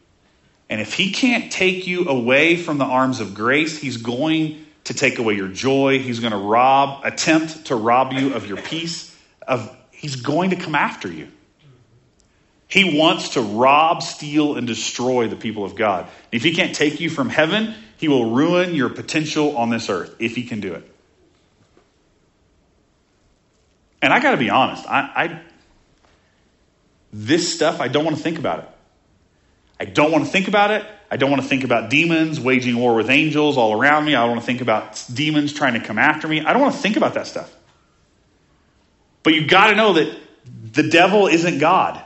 [0.69, 4.93] And if he can't take you away from the arms of grace, he's going to
[4.93, 5.99] take away your joy.
[5.99, 9.10] He's going to rob, attempt to rob you of your peace.
[9.51, 11.27] Of he's going to come after you.
[12.67, 16.07] He wants to rob, steal, and destroy the people of God.
[16.31, 20.15] If he can't take you from heaven, he will ruin your potential on this earth
[20.19, 20.89] if he can do it.
[24.01, 25.41] And I got to be honest, I, I,
[27.11, 28.69] this stuff, I don't want to think about it.
[29.79, 30.85] I don't want to think about it.
[31.11, 34.15] I don't want to think about demons waging war with angels all around me.
[34.15, 36.39] I don't want to think about demons trying to come after me.
[36.39, 37.53] I don't want to think about that stuff.
[39.23, 40.17] But you've got to know that
[40.73, 42.01] the devil isn't God.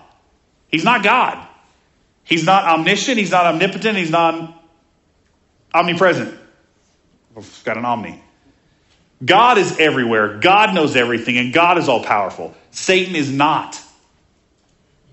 [0.67, 1.47] He's not God.
[2.23, 3.17] He's not omniscient.
[3.17, 3.97] He's not omnipotent.
[3.97, 4.61] He's not
[5.73, 6.37] omnipresent.
[7.37, 8.21] I've got an omni.
[9.23, 10.39] God is everywhere.
[10.39, 12.53] God knows everything, and God is all powerful.
[12.71, 13.79] Satan is not.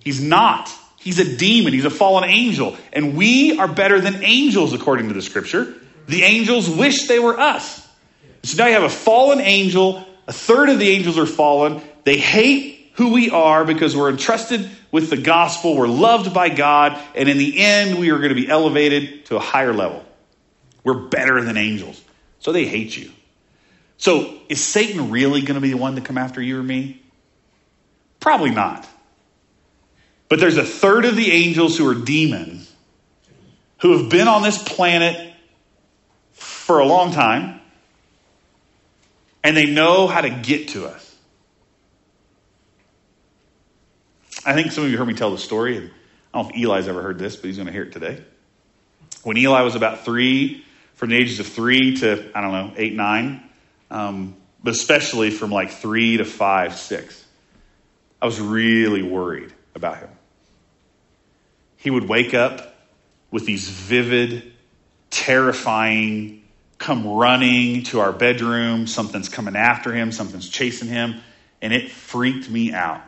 [0.00, 0.72] He's not.
[0.98, 1.72] He's a demon.
[1.72, 2.76] He's a fallen angel.
[2.92, 5.74] And we are better than angels, according to the scripture.
[6.06, 7.88] The angels wish they were us.
[8.42, 10.06] So now you have a fallen angel.
[10.26, 11.82] A third of the angels are fallen.
[12.04, 17.00] They hate who we are because we're entrusted with the gospel, we're loved by God,
[17.14, 20.04] and in the end, we are going to be elevated to a higher level.
[20.84, 22.00] We're better than angels.
[22.40, 23.10] So they hate you.
[23.96, 27.00] So is Satan really going to be the one to come after you or me?
[28.20, 28.86] Probably not.
[30.28, 32.72] But there's a third of the angels who are demons
[33.78, 35.34] who have been on this planet
[36.32, 37.60] for a long time
[39.42, 41.11] and they know how to get to us.
[44.44, 45.90] I think some of you heard me tell the story, and
[46.34, 48.22] I don't know if Eli's ever heard this, but he's going to hear it today.
[49.22, 52.94] When Eli was about three, from the ages of three to, I don't know, eight,
[52.94, 53.42] nine,
[53.90, 57.24] um, but especially from like three to five, six,
[58.20, 60.10] I was really worried about him.
[61.76, 62.74] He would wake up
[63.30, 64.52] with these vivid,
[65.10, 66.42] terrifying,
[66.78, 71.20] come running to our bedroom, something's coming after him, something's chasing him,
[71.60, 73.02] and it freaked me out.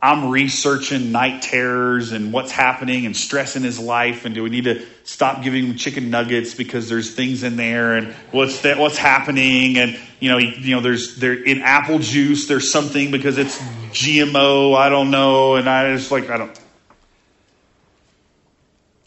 [0.00, 4.26] I'm researching night terrors and what's happening and stress in his life.
[4.26, 7.94] And do we need to stop giving him chicken nuggets because there's things in there
[7.94, 9.78] and what's that, what's happening?
[9.78, 13.58] And, you know, you know, there's there in apple juice, there's something because it's
[13.92, 14.76] GMO.
[14.76, 15.56] I don't know.
[15.56, 16.60] And I just like, I don't.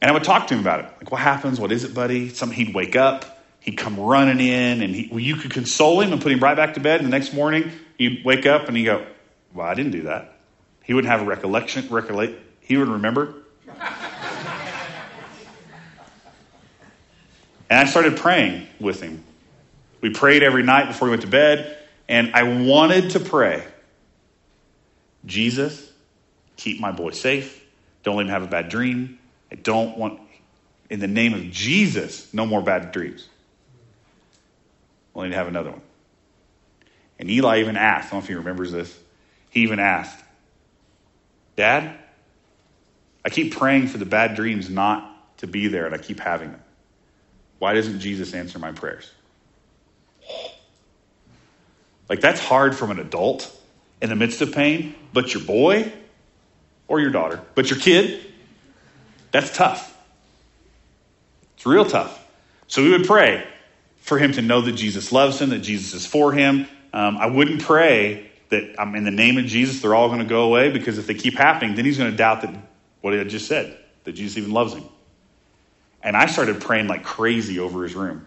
[0.02, 0.86] And I would talk to him about it.
[0.98, 1.60] Like, what happens?
[1.60, 2.30] What is it, buddy?
[2.30, 6.14] Some, he'd wake up, he'd come running in and he, well, you could console him
[6.14, 7.00] and put him right back to bed.
[7.00, 9.06] And the next morning he'd wake up and he'd go,
[9.54, 10.39] well, I didn't do that.
[10.90, 13.36] He wouldn't have a recollection, recollect, he would remember.
[17.70, 19.24] and I started praying with him.
[20.02, 23.64] We prayed every night before we went to bed, and I wanted to pray
[25.28, 25.92] Jesus,
[26.58, 27.64] keep my boy safe.
[28.02, 29.20] Don't let him have a bad dream.
[29.52, 30.20] I don't want,
[30.90, 33.30] in the name of Jesus, no more bad dreams.
[35.16, 35.82] Need to have another one.
[37.20, 38.98] And Eli even asked, I don't know if he remembers this,
[39.52, 40.24] he even asked,
[41.60, 41.94] Dad,
[43.26, 46.52] I keep praying for the bad dreams not to be there, and I keep having
[46.52, 46.64] them.
[47.58, 49.12] Why doesn't Jesus answer my prayers?
[52.08, 53.54] Like, that's hard from an adult
[54.02, 55.92] in the midst of pain, but your boy
[56.88, 58.26] or your daughter, but your kid,
[59.32, 59.98] that's tough.
[61.58, 62.26] It's real tough.
[62.68, 63.46] So we would pray
[63.98, 66.70] for him to know that Jesus loves him, that Jesus is for him.
[66.94, 70.26] Um, I wouldn't pray that I'm in the name of Jesus, they're all going to
[70.26, 72.54] go away because if they keep happening, then he's going to doubt that
[73.02, 74.84] what had just said, that Jesus even loves him.
[76.02, 78.26] And I started praying like crazy over his room.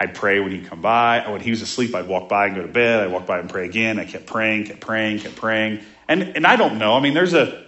[0.00, 1.28] I'd pray when he'd come by.
[1.28, 3.00] When he was asleep, I'd walk by and go to bed.
[3.00, 3.98] I'd walk by and pray again.
[3.98, 5.80] I kept praying, kept praying, kept praying.
[6.06, 6.94] And, and I don't know.
[6.94, 7.66] I mean, there's a,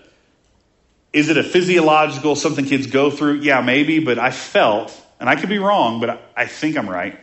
[1.13, 3.41] is it a physiological, something kids go through?
[3.41, 3.99] Yeah, maybe.
[3.99, 7.19] But I felt, and I could be wrong, but I, I think I'm right.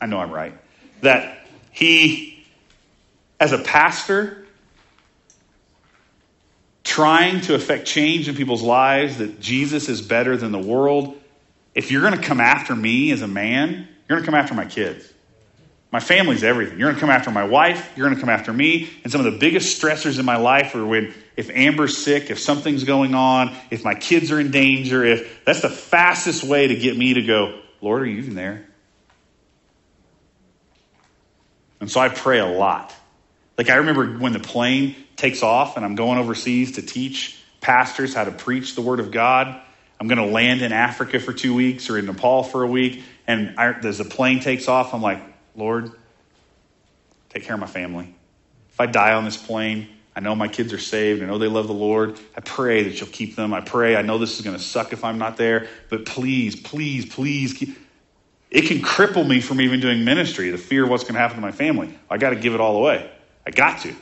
[0.00, 0.54] I know I'm right.
[1.00, 2.31] That he
[3.42, 4.46] as a pastor,
[6.84, 11.20] trying to affect change in people's lives, that Jesus is better than the world,
[11.74, 14.54] if you're going to come after me as a man, you're going to come after
[14.54, 15.12] my kids.
[15.90, 16.78] My family's everything.
[16.78, 17.92] You're going to come after my wife.
[17.96, 18.88] You're going to come after me.
[19.02, 22.38] And some of the biggest stressors in my life are when, if Amber's sick, if
[22.38, 26.76] something's going on, if my kids are in danger, if that's the fastest way to
[26.76, 28.68] get me to go, Lord, are you even there?
[31.80, 32.94] And so I pray a lot.
[33.58, 38.14] Like I remember when the plane takes off and I'm going overseas to teach pastors
[38.14, 39.60] how to preach the word of God.
[40.00, 43.02] I'm going to land in Africa for two weeks or in Nepal for a week.
[43.26, 45.22] And I, as the plane takes off, I'm like,
[45.54, 45.92] Lord,
[47.28, 48.14] take care of my family.
[48.70, 51.22] If I die on this plane, I know my kids are saved.
[51.22, 52.18] I know they love the Lord.
[52.36, 53.54] I pray that you'll keep them.
[53.54, 53.96] I pray.
[53.96, 57.54] I know this is going to suck if I'm not there, but please, please, please
[57.54, 57.78] keep.
[58.50, 61.36] It can cripple me from even doing ministry, the fear of what's going to happen
[61.36, 61.98] to my family.
[62.10, 63.10] I got to give it all away.
[63.46, 63.94] I got to.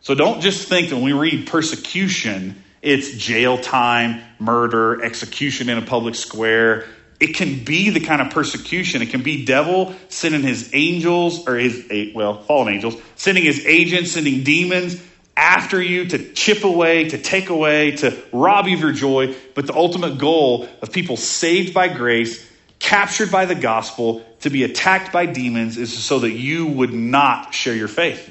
[0.00, 5.78] So don't just think that when we read persecution, it's jail time, murder, execution in
[5.78, 6.86] a public square.
[7.18, 9.00] It can be the kind of persecution.
[9.00, 14.12] It can be devil sending his angels or his well, fallen angels, sending his agents,
[14.12, 15.02] sending demons
[15.36, 19.34] after you to chip away, to take away, to rob you of your joy.
[19.54, 22.46] But the ultimate goal of people saved by grace
[22.84, 27.54] captured by the gospel, to be attacked by demons, is so that you would not
[27.54, 28.30] share your faith.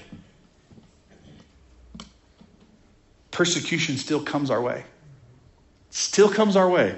[3.32, 4.86] Persecution still comes our way.
[5.90, 6.96] Still comes our way.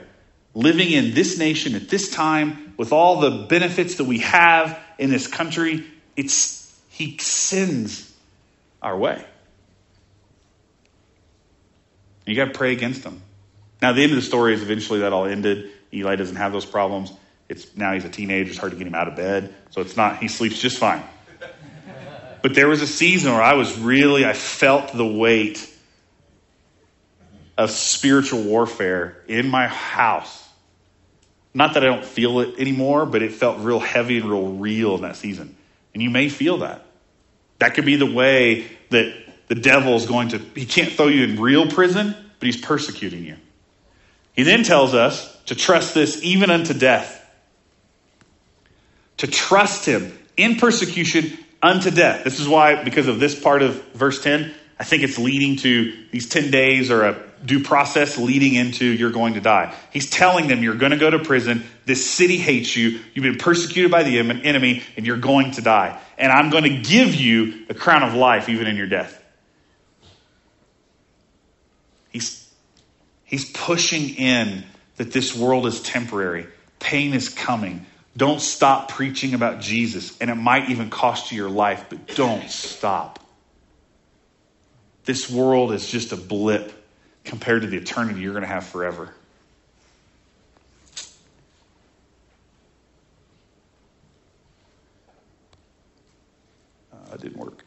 [0.53, 5.09] Living in this nation at this time, with all the benefits that we have in
[5.09, 5.85] this country,
[6.17, 8.13] it's he sends
[8.81, 9.25] our way.
[12.25, 13.21] You got to pray against them.
[13.81, 15.71] Now, the end of the story is eventually that all ended.
[15.93, 17.13] Eli doesn't have those problems.
[17.47, 18.49] It's now he's a teenager.
[18.49, 19.53] It's hard to get him out of bed.
[19.71, 21.03] So it's not, he sleeps just fine.
[22.41, 25.71] But there was a season where I was really, I felt the weight
[27.57, 30.47] of spiritual warfare in my house.
[31.53, 34.95] Not that I don't feel it anymore, but it felt real heavy and real real
[34.95, 35.55] in that season.
[35.93, 36.85] And you may feel that.
[37.59, 39.15] That could be the way that
[39.47, 43.23] the devil is going to, he can't throw you in real prison, but he's persecuting
[43.23, 43.37] you.
[44.33, 47.24] He then tells us to trust this even unto death.
[49.17, 52.23] To trust him in persecution unto death.
[52.23, 56.05] This is why, because of this part of verse 10, I think it's leading to
[56.11, 59.73] these 10 days or a due process leading into you're going to die.
[59.91, 61.63] He's telling them you're going to go to prison.
[61.85, 62.99] This city hates you.
[63.13, 66.01] You've been persecuted by the enemy and you're going to die.
[66.17, 69.21] And I'm going to give you a crown of life even in your death.
[72.09, 72.49] He's,
[73.23, 74.63] he's pushing in
[74.97, 76.47] that this world is temporary.
[76.79, 77.85] Pain is coming.
[78.17, 80.17] Don't stop preaching about Jesus.
[80.19, 83.19] And it might even cost you your life, but don't stop.
[85.03, 86.71] This world is just a blip
[87.25, 89.13] compared to the eternity you're going to have forever.
[96.93, 97.63] Uh, it didn't work.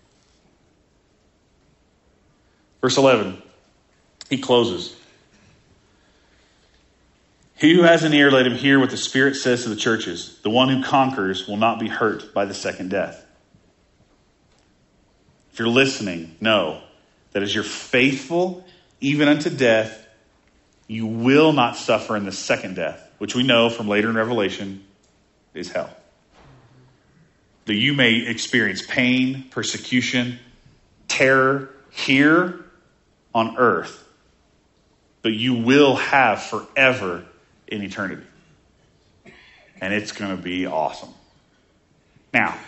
[2.81, 3.43] Verse 11,
[4.31, 4.98] he closes.
[7.59, 10.39] He who has an ear, let him hear what the Spirit says to the churches.
[10.43, 13.27] The one who conquers will not be hurt by the second death.
[15.53, 16.81] If you're listening, know
[17.33, 18.65] that as you're faithful
[19.01, 20.07] even unto death,
[20.87, 24.85] you will not suffer in the second death, which we know from later in Revelation
[25.53, 25.91] is hell.
[27.65, 30.39] That you may experience pain, persecution,
[31.09, 32.65] terror here
[33.35, 34.07] on earth,
[35.23, 37.25] but you will have forever
[37.69, 38.23] in eternity.
[39.81, 41.11] And it's going to be awesome.
[42.33, 42.59] Now,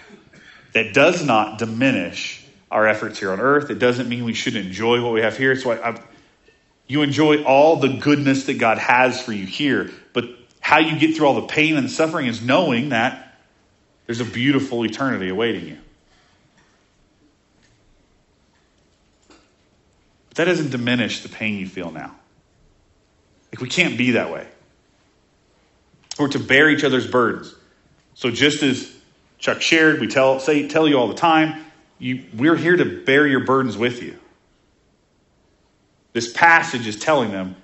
[0.73, 3.71] that does not diminish our efforts here on earth.
[3.71, 5.57] It doesn't mean we should enjoy what we have here.
[5.57, 6.01] So I,
[6.87, 9.91] you enjoy all the goodness that God has for you here.
[10.13, 10.25] But
[10.61, 13.39] how you get through all the pain and suffering is knowing that
[14.07, 15.79] there's a beautiful eternity awaiting you.
[20.29, 22.15] But that doesn't diminish the pain you feel now.
[23.53, 24.47] Like, we can't be that way.
[26.21, 27.55] We're to bear each other's burdens.
[28.15, 28.95] So, just as
[29.39, 31.65] Chuck shared, we tell, say, tell you all the time,
[31.99, 34.19] you, we're here to bear your burdens with you.
[36.13, 37.57] This passage is telling them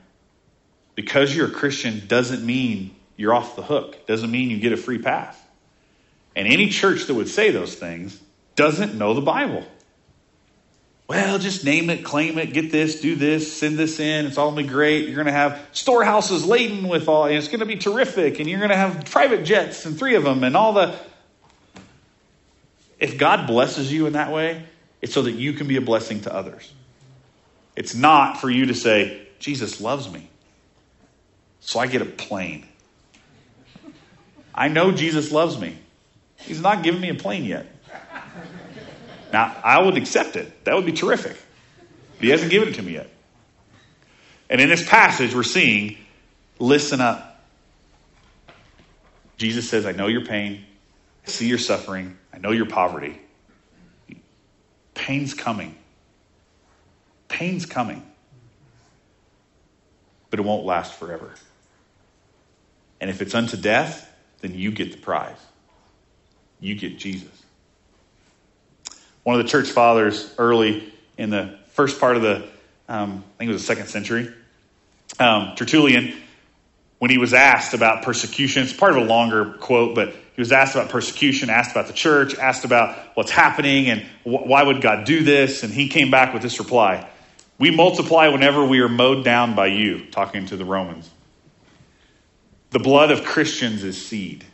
[0.94, 4.76] because you're a Christian doesn't mean you're off the hook, doesn't mean you get a
[4.76, 5.38] free pass.
[6.34, 8.18] And any church that would say those things
[8.54, 9.64] doesn't know the Bible.
[11.08, 14.26] Well, just name it, claim it, get this, do this, send this in.
[14.26, 15.06] It's all going to be great.
[15.06, 18.40] You're going to have storehouses laden with all, and it's going to be terrific.
[18.40, 20.98] And you're going to have private jets and three of them and all the
[22.98, 24.64] if God blesses you in that way,
[25.02, 26.72] it's so that you can be a blessing to others.
[27.74, 30.30] It's not for you to say, Jesus loves me,
[31.60, 32.66] so I get a plane.
[34.54, 35.76] I know Jesus loves me.
[36.38, 37.66] He's not giving me a plane yet.
[39.32, 40.64] Now, I would accept it.
[40.64, 41.36] That would be terrific.
[42.16, 43.10] But he hasn't given it to me yet.
[44.48, 45.98] And in this passage, we're seeing
[46.58, 47.44] listen up.
[49.36, 50.64] Jesus says, I know your pain.
[51.26, 52.16] I see your suffering.
[52.32, 53.20] I know your poverty.
[54.94, 55.76] Pain's coming.
[57.28, 58.02] Pain's coming.
[60.30, 61.34] But it won't last forever.
[63.00, 64.10] And if it's unto death,
[64.40, 65.38] then you get the prize.
[66.60, 67.45] You get Jesus.
[69.26, 72.48] One of the church fathers early in the first part of the,
[72.88, 74.32] um, I think it was the second century,
[75.18, 76.14] um, Tertullian,
[77.00, 80.52] when he was asked about persecution, it's part of a longer quote, but he was
[80.52, 84.80] asked about persecution, asked about the church, asked about what's happening and wh- why would
[84.80, 87.10] God do this, and he came back with this reply
[87.58, 91.10] We multiply whenever we are mowed down by you, talking to the Romans.
[92.70, 94.44] The blood of Christians is seed.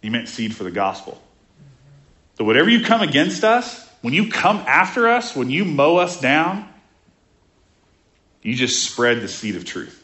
[0.00, 1.20] He meant seed for the gospel.
[2.38, 6.20] So, whatever you come against us, when you come after us, when you mow us
[6.20, 6.68] down,
[8.42, 10.02] you just spread the seed of truth.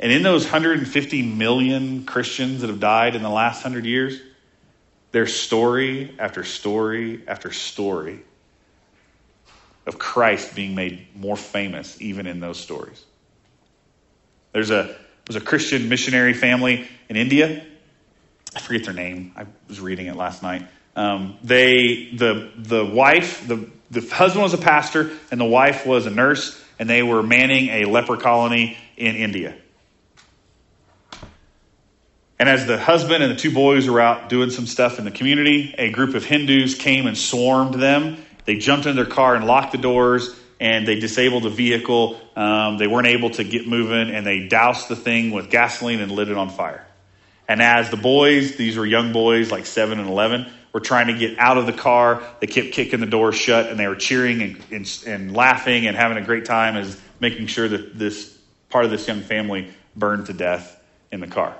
[0.00, 4.20] And in those 150 million Christians that have died in the last hundred years,
[5.12, 8.20] there's story after story after story
[9.86, 13.04] of Christ being made more famous even in those stories.
[14.52, 17.64] There's a was a Christian missionary family in India.
[18.54, 19.32] I forget their name.
[19.36, 20.66] I was reading it last night.
[20.94, 26.06] Um, they the the wife the the husband was a pastor and the wife was
[26.06, 29.56] a nurse and they were manning a leper colony in India.
[32.42, 35.12] And as the husband and the two boys were out doing some stuff in the
[35.12, 38.16] community, a group of Hindus came and swarmed them.
[38.46, 42.20] They jumped in their car and locked the doors, and they disabled the vehicle.
[42.34, 46.10] Um, they weren't able to get moving, and they doused the thing with gasoline and
[46.10, 46.84] lit it on fire.
[47.46, 51.14] And as the boys, these were young boys, like 7 and 11, were trying to
[51.14, 54.42] get out of the car, they kept kicking the door shut, and they were cheering
[54.42, 58.36] and, and, and laughing and having a great time as making sure that this
[58.70, 61.54] part of this young family burned to death in the car.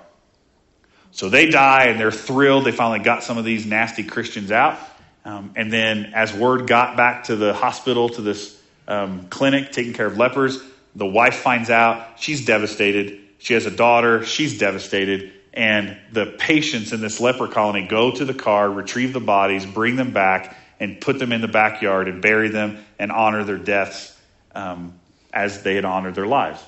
[1.11, 2.65] So they die and they're thrilled.
[2.65, 4.79] They finally got some of these nasty Christians out.
[5.25, 9.93] Um, and then, as word got back to the hospital, to this um, clinic taking
[9.93, 10.61] care of lepers,
[10.97, 12.19] the wife finds out.
[12.19, 13.21] She's devastated.
[13.39, 14.25] She has a daughter.
[14.25, 15.33] She's devastated.
[15.55, 19.97] And the patients in this leper colony go to the car, retrieve the bodies, bring
[19.97, 24.19] them back, and put them in the backyard and bury them and honor their deaths
[24.55, 24.99] um,
[25.33, 26.63] as they had honored their lives.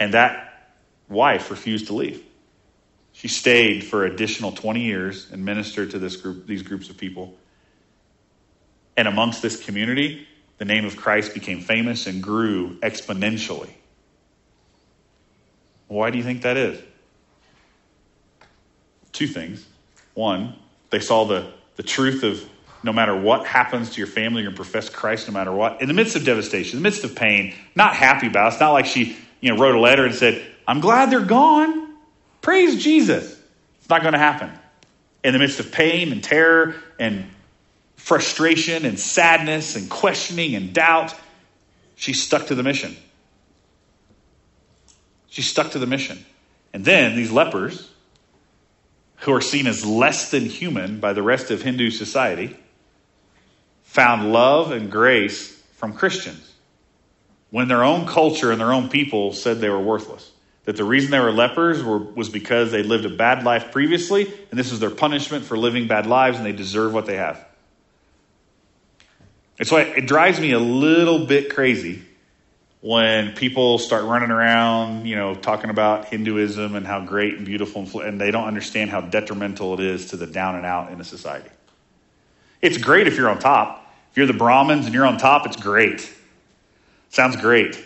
[0.00, 0.72] And that
[1.08, 2.24] wife refused to leave.
[3.12, 7.34] She stayed for additional 20 years and ministered to this group, these groups of people.
[8.96, 10.26] And amongst this community,
[10.58, 13.70] the name of Christ became famous and grew exponentially.
[15.88, 16.80] Why do you think that is?
[19.12, 19.66] Two things.
[20.14, 20.54] One,
[20.90, 22.48] they saw the, the truth of
[22.82, 25.82] no matter what happens to your family, you're going to profess Christ no matter what.
[25.82, 28.52] In the midst of devastation, in the midst of pain, not happy about it.
[28.52, 31.94] It's not like she you know, wrote a letter and said, I'm glad they're gone.
[32.40, 33.40] Praise Jesus.
[33.78, 34.50] It's not going to happen.
[35.24, 37.26] In the midst of pain and terror and
[37.96, 41.14] frustration and sadness and questioning and doubt,
[41.96, 42.96] she stuck to the mission.
[45.28, 46.24] She stuck to the mission.
[46.72, 47.90] And then these lepers,
[49.18, 52.56] who are seen as less than human by the rest of Hindu society,
[53.82, 56.54] found love and grace from Christians
[57.50, 60.32] when their own culture and their own people said they were worthless
[60.68, 64.30] that the reason they were lepers were, was because they lived a bad life previously,
[64.50, 67.42] and this is their punishment for living bad lives, and they deserve what they have.
[69.58, 72.02] It's why it drives me a little bit crazy
[72.80, 78.00] when people start running around, you know, talking about Hinduism and how great and beautiful,
[78.00, 81.04] and they don't understand how detrimental it is to the down and out in a
[81.04, 81.50] society.
[82.62, 83.84] It's great if you're on top.
[84.10, 86.12] If you're the Brahmins and you're on top, it's great.
[87.10, 87.84] Sounds great.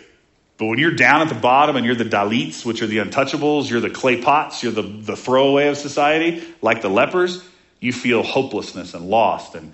[0.57, 3.69] But when you're down at the bottom and you're the Dalits, which are the untouchables,
[3.69, 7.43] you're the clay pots, you're the, the throwaway of society, like the lepers,
[7.79, 9.55] you feel hopelessness and lost.
[9.55, 9.73] And,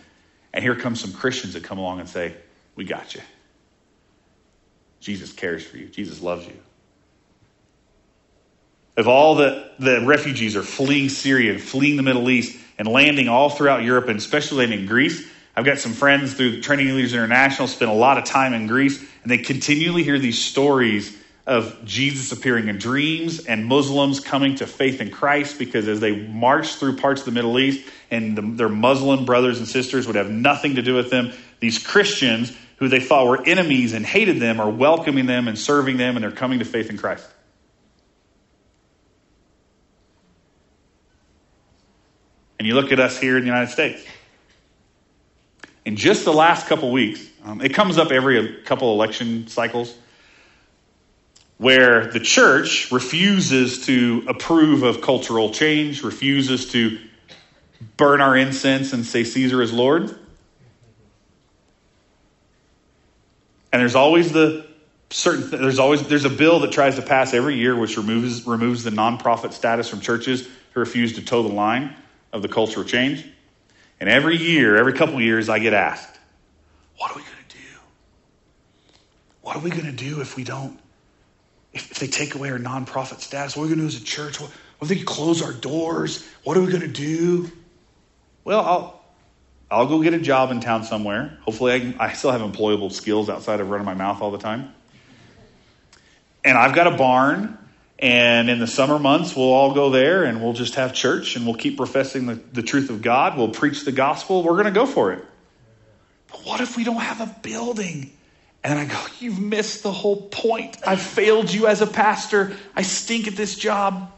[0.54, 2.36] and here come some Christians that come along and say,
[2.76, 3.22] We got you.
[5.00, 6.58] Jesus cares for you, Jesus loves you.
[8.98, 13.30] If all the, the refugees are fleeing Syria and fleeing the Middle East and landing
[13.30, 15.26] all throughout Europe and especially in Greece,
[15.56, 19.00] I've got some friends through Training Leaders International spend a lot of time in Greece,
[19.24, 24.68] and they continually hear these stories of Jesus appearing in dreams and Muslims coming to
[24.68, 28.42] faith in Christ because as they march through parts of the Middle East and the,
[28.42, 32.88] their Muslim brothers and sisters would have nothing to do with them, these Christians who
[32.88, 36.32] they thought were enemies and hated them are welcoming them and serving them and they're
[36.32, 37.28] coming to faith in Christ.
[42.58, 44.06] And you look at us here in the United States
[45.90, 49.96] in just the last couple weeks, um, it comes up every couple election cycles,
[51.58, 57.00] where the church refuses to approve of cultural change, refuses to
[57.98, 60.16] burn our incense and say Caesar is Lord.
[63.72, 64.68] And there's always the
[65.12, 68.84] certain there's always there's a bill that tries to pass every year which removes removes
[68.84, 71.96] the nonprofit status from churches who refuse to toe the line
[72.32, 73.26] of the cultural change.
[74.00, 76.18] And every year, every couple years, I get asked,
[76.98, 77.64] what are we going to do?
[79.42, 80.80] What are we going to do if we don't,
[81.74, 83.58] if, if, they take away our nonprofit status?
[83.58, 84.40] What are we going to do as a church?
[84.40, 86.26] What, what if they close our doors?
[86.44, 87.52] What are we going to do?
[88.46, 88.99] Well, I'll,
[89.72, 91.38] I'll go get a job in town somewhere.
[91.44, 94.38] Hopefully, I, can, I still have employable skills outside of running my mouth all the
[94.38, 94.74] time.
[96.44, 97.58] And I've got a barn
[98.00, 101.46] and in the summer months, we'll all go there and we'll just have church and
[101.46, 103.38] we'll keep professing the, the truth of God.
[103.38, 104.42] We'll preach the gospel.
[104.42, 105.24] We're going to go for it.
[106.32, 108.12] But what if we don't have a building?
[108.64, 110.78] And I go, You've missed the whole point.
[110.88, 112.56] I've failed you as a pastor.
[112.74, 114.10] I stink at this job.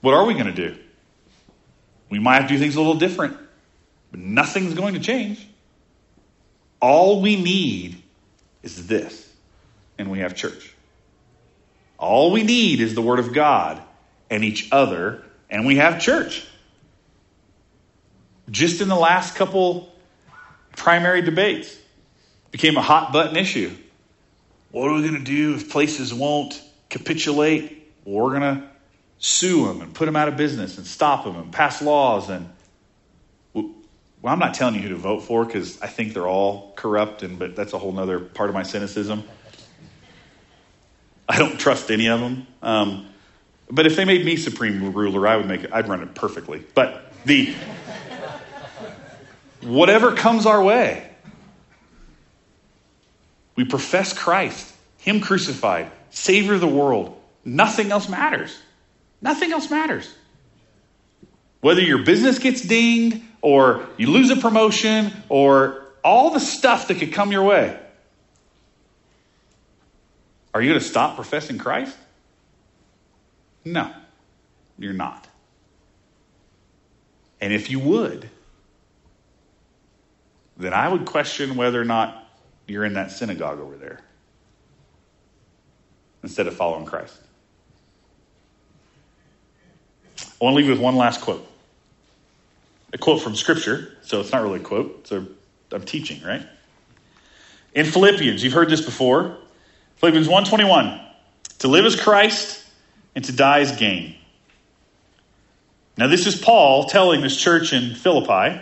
[0.00, 0.78] What are we going to do?
[2.10, 3.36] We might have to do things a little different,
[4.10, 5.46] but nothing's going to change.
[6.80, 8.02] All we need
[8.62, 9.30] is this,
[9.98, 10.74] and we have church.
[11.98, 13.82] All we need is the Word of God
[14.30, 16.46] and each other, and we have church.
[18.50, 19.92] Just in the last couple
[20.76, 21.76] primary debates,
[22.50, 23.74] became a hot button issue.
[24.70, 28.68] What are we going to do if places won't capitulate, we're going to
[29.18, 32.30] sue them and put them out of business and stop them and pass laws.
[32.30, 32.48] And
[33.52, 37.22] well, I'm not telling you who to vote for because I think they're all corrupt,
[37.22, 39.24] and but that's a whole other part of my cynicism.
[41.28, 42.46] I don't trust any of them.
[42.62, 43.08] Um,
[43.70, 46.64] but if they made me supreme ruler, I would make it, I'd run it perfectly.
[46.74, 47.54] But the
[49.60, 51.08] whatever comes our way,
[53.56, 57.20] we profess Christ, Him crucified, Savior of the world.
[57.44, 58.58] Nothing else matters.
[59.20, 60.12] Nothing else matters.
[61.60, 66.96] Whether your business gets dinged, or you lose a promotion, or all the stuff that
[66.96, 67.78] could come your way.
[70.54, 71.96] Are you going to stop professing Christ?
[73.64, 73.92] No,
[74.78, 75.26] you're not.
[77.40, 78.28] And if you would,
[80.56, 82.26] then I would question whether or not
[82.66, 84.00] you're in that synagogue over there
[86.22, 87.16] instead of following Christ.
[90.20, 91.46] I want to leave you with one last quote.
[92.92, 95.26] A quote from Scripture, so it's not really a quote, so
[95.72, 96.46] I'm teaching, right?
[97.74, 99.36] In Philippians, you've heard this before.
[99.96, 101.00] Philippians 1:21.
[101.60, 102.64] To live is Christ,
[103.14, 104.14] and to die is gain.
[105.96, 108.60] Now, this is Paul telling this church in Philippi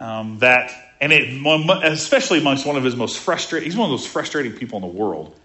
[0.00, 1.44] um, that and it,
[1.82, 4.96] especially amongst one of his most frustrating, he's one of those frustrating people in the
[4.96, 5.38] world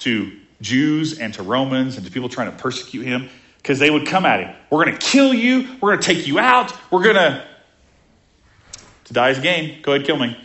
[0.00, 3.28] to Jews and to Romans and to people trying to persecute him
[3.62, 4.56] because they would come at him.
[4.70, 5.68] We're going to kill you.
[5.80, 6.72] We're going to take you out.
[6.90, 7.46] We're going to,
[9.04, 9.80] to die is gain.
[9.82, 10.36] Go ahead, kill me.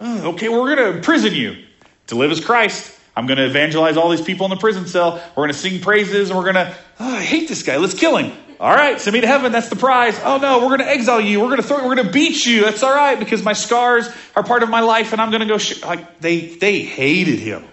[0.00, 1.64] Oh, okay, we're going to imprison you.
[2.08, 2.98] To live as Christ.
[3.16, 5.22] I'm going to evangelize all these people in the prison cell.
[5.36, 7.76] We're going to sing praises and we're going to, oh, I hate this guy.
[7.76, 8.36] Let's kill him.
[8.60, 9.52] All right, send me to heaven.
[9.52, 10.18] That's the prize.
[10.22, 11.40] Oh no, we're going to exile you.
[11.40, 11.78] We're going to throw.
[11.78, 12.62] We're going to beat you.
[12.62, 15.46] That's all right because my scars are part of my life, and I'm going to
[15.46, 15.58] go.
[15.58, 15.82] Sh-.
[15.82, 17.64] Like they they hated him.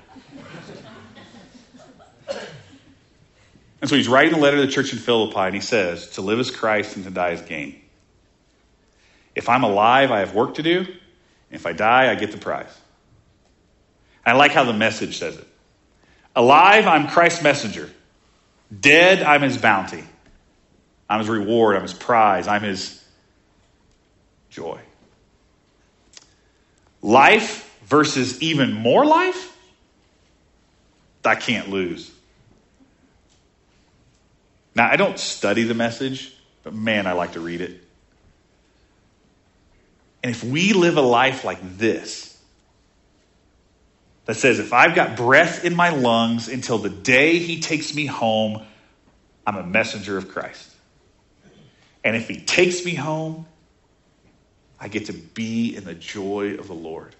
[3.82, 6.21] And so he's writing a letter to the church in Philippi, and he says, "To
[6.21, 7.82] live is Christ, and to die is gain.
[9.36, 10.86] If I'm alive, I have work to do.
[11.49, 12.73] If I die, I get the prize."
[14.23, 15.47] I like how the message says it.
[16.36, 17.89] Alive, I'm Christ's messenger.
[18.79, 20.03] Dead, I'm his bounty.
[21.09, 21.75] I'm his reward.
[21.75, 22.47] I'm his prize.
[22.47, 23.03] I'm his
[24.51, 24.79] joy.
[27.01, 29.57] Life versus even more life,
[31.25, 32.11] I can't lose.
[34.76, 37.82] Now, I don't study the message, but man, I like to read it.
[40.24, 42.38] And if we live a life like this,
[44.26, 48.05] that says, if I've got breath in my lungs until the day he takes me
[48.05, 48.63] home,
[49.45, 50.69] I'm a messenger of Christ.
[52.03, 53.45] And if he takes me home,
[54.80, 57.15] I get to be in the joy of the Lord.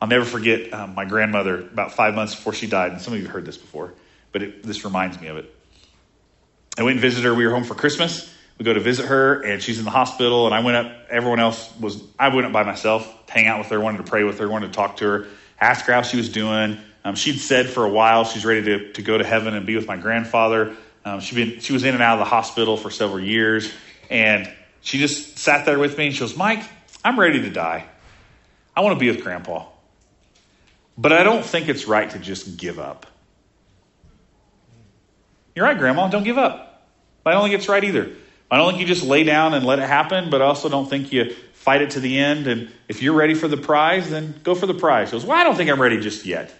[0.00, 3.20] I'll never forget um, my grandmother about five months before she died, and some of
[3.20, 3.94] you have heard this before,
[4.32, 5.54] but it, this reminds me of it.
[6.76, 7.34] I went and visited her.
[7.34, 8.30] We were home for Christmas.
[8.58, 10.46] We go to visit her, and she's in the hospital.
[10.46, 10.92] And I went up.
[11.08, 12.02] Everyone else was.
[12.18, 14.68] I went up by myself, hang out with her, wanted to pray with her, wanted
[14.68, 15.26] to talk to her,
[15.60, 16.78] ask her how she was doing.
[17.04, 19.76] Um, she'd said for a while she's ready to, to go to heaven and be
[19.76, 20.74] with my grandfather.
[21.04, 23.72] Um, she been she was in and out of the hospital for several years,
[24.08, 26.64] and she just sat there with me and she goes, "Mike,
[27.04, 27.86] I'm ready to die.
[28.74, 29.66] I want to be with Grandpa,
[30.96, 33.06] but I don't think it's right to just give up."
[35.54, 36.08] You're right, Grandma.
[36.08, 36.88] Don't give up.
[37.24, 38.10] I don't think it's right either.
[38.50, 40.88] I don't think you just lay down and let it happen, but I also don't
[40.88, 42.46] think you fight it to the end.
[42.46, 45.08] And if you're ready for the prize, then go for the prize.
[45.08, 46.52] She goes, Well, I don't think I'm ready just yet.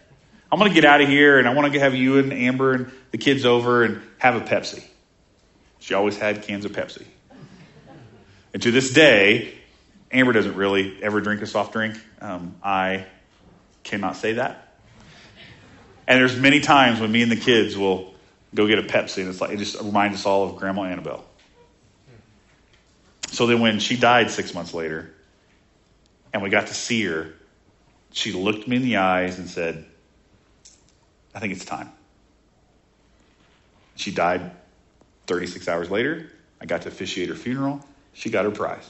[0.51, 2.72] I'm going to get out of here and I want to have you and Amber
[2.72, 4.85] and the kids over and have a Pepsi.
[5.80, 7.05] She always had cans of Pepsi.
[8.53, 9.53] And to this day,
[10.12, 11.97] Amber doesn't really ever drink a soft drink.
[12.20, 13.07] Um, I
[13.85, 14.74] cannot say that.
[16.07, 18.14] And there's many times when me and the kids will
[18.55, 21.24] go get a Pepsi, and it's like it just reminds us all of Grandma Annabelle.
[23.30, 25.12] So then, when she died six months later,
[26.32, 27.32] and we got to see her,
[28.12, 29.85] she looked me in the eyes and said,
[31.35, 31.91] I think it's time.
[33.97, 34.53] She died
[35.26, 36.30] 36 hours later.
[36.61, 37.85] I got to officiate her funeral.
[38.12, 38.89] She got her prize.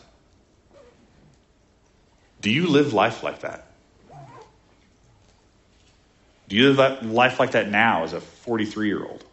[2.40, 3.68] Do you live life like that?
[6.48, 9.24] Do you live life like that now as a 43 year old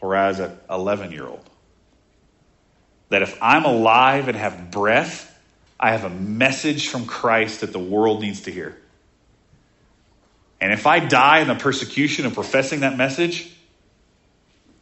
[0.00, 1.48] or as an 11 year old?
[3.10, 5.30] That if I'm alive and have breath,
[5.78, 8.76] I have a message from Christ that the world needs to hear.
[10.60, 13.54] And if I die in the persecution of professing that message,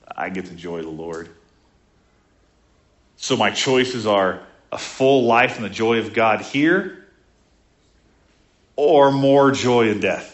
[0.09, 1.29] I get to joy of the Lord.
[3.17, 7.05] So my choices are a full life in the joy of God here
[8.77, 10.32] or more joy in death?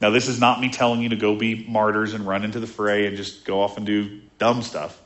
[0.00, 2.66] Now, this is not me telling you to go be martyrs and run into the
[2.66, 5.00] fray and just go off and do dumb stuff.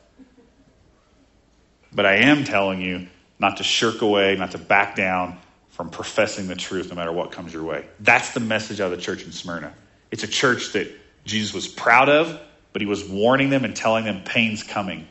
[1.93, 3.07] But I am telling you
[3.39, 5.37] not to shirk away, not to back down
[5.69, 7.85] from professing the truth no matter what comes your way.
[7.99, 9.73] That's the message out of the church in Smyrna.
[10.11, 10.91] It's a church that
[11.25, 12.39] Jesus was proud of,
[12.73, 15.07] but he was warning them and telling them pain's coming.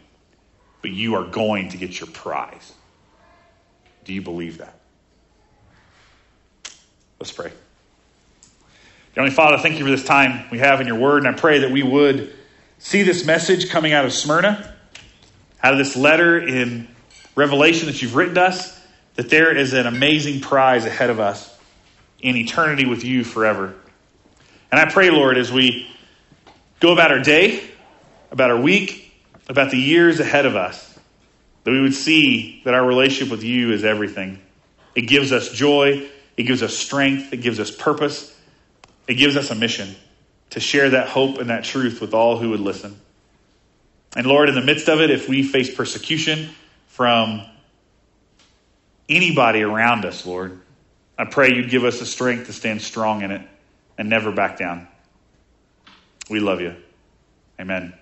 [0.83, 2.72] But you are going to get your prize.
[4.05, 4.78] Do you believe that?
[7.18, 7.53] Let's pray.
[9.16, 11.58] Heavenly Father, thank you for this time we have in your word, and I pray
[11.61, 12.32] that we would
[12.78, 14.72] see this message coming out of Smyrna,
[15.64, 16.86] out of this letter in
[17.34, 18.80] Revelation that you've written us,
[19.16, 21.58] that there is an amazing prize ahead of us
[22.20, 23.74] in eternity with you forever.
[24.70, 25.88] And I pray, Lord, as we
[26.78, 27.64] go about our day,
[28.30, 29.12] about our week,
[29.48, 30.96] about the years ahead of us,
[31.64, 34.40] that we would see that our relationship with you is everything.
[34.94, 38.30] It gives us joy, it gives us strength, it gives us purpose,
[39.11, 39.96] it gives us a mission
[40.50, 42.96] to share that hope and that truth with all who would listen.
[44.14, 46.50] And Lord, in the midst of it, if we face persecution
[46.86, 47.42] from
[49.08, 50.61] anybody around us, Lord,
[51.18, 53.42] I pray you'd give us the strength to stand strong in it
[53.98, 54.86] and never back down.
[56.30, 56.76] We love you.
[57.58, 57.92] Amen.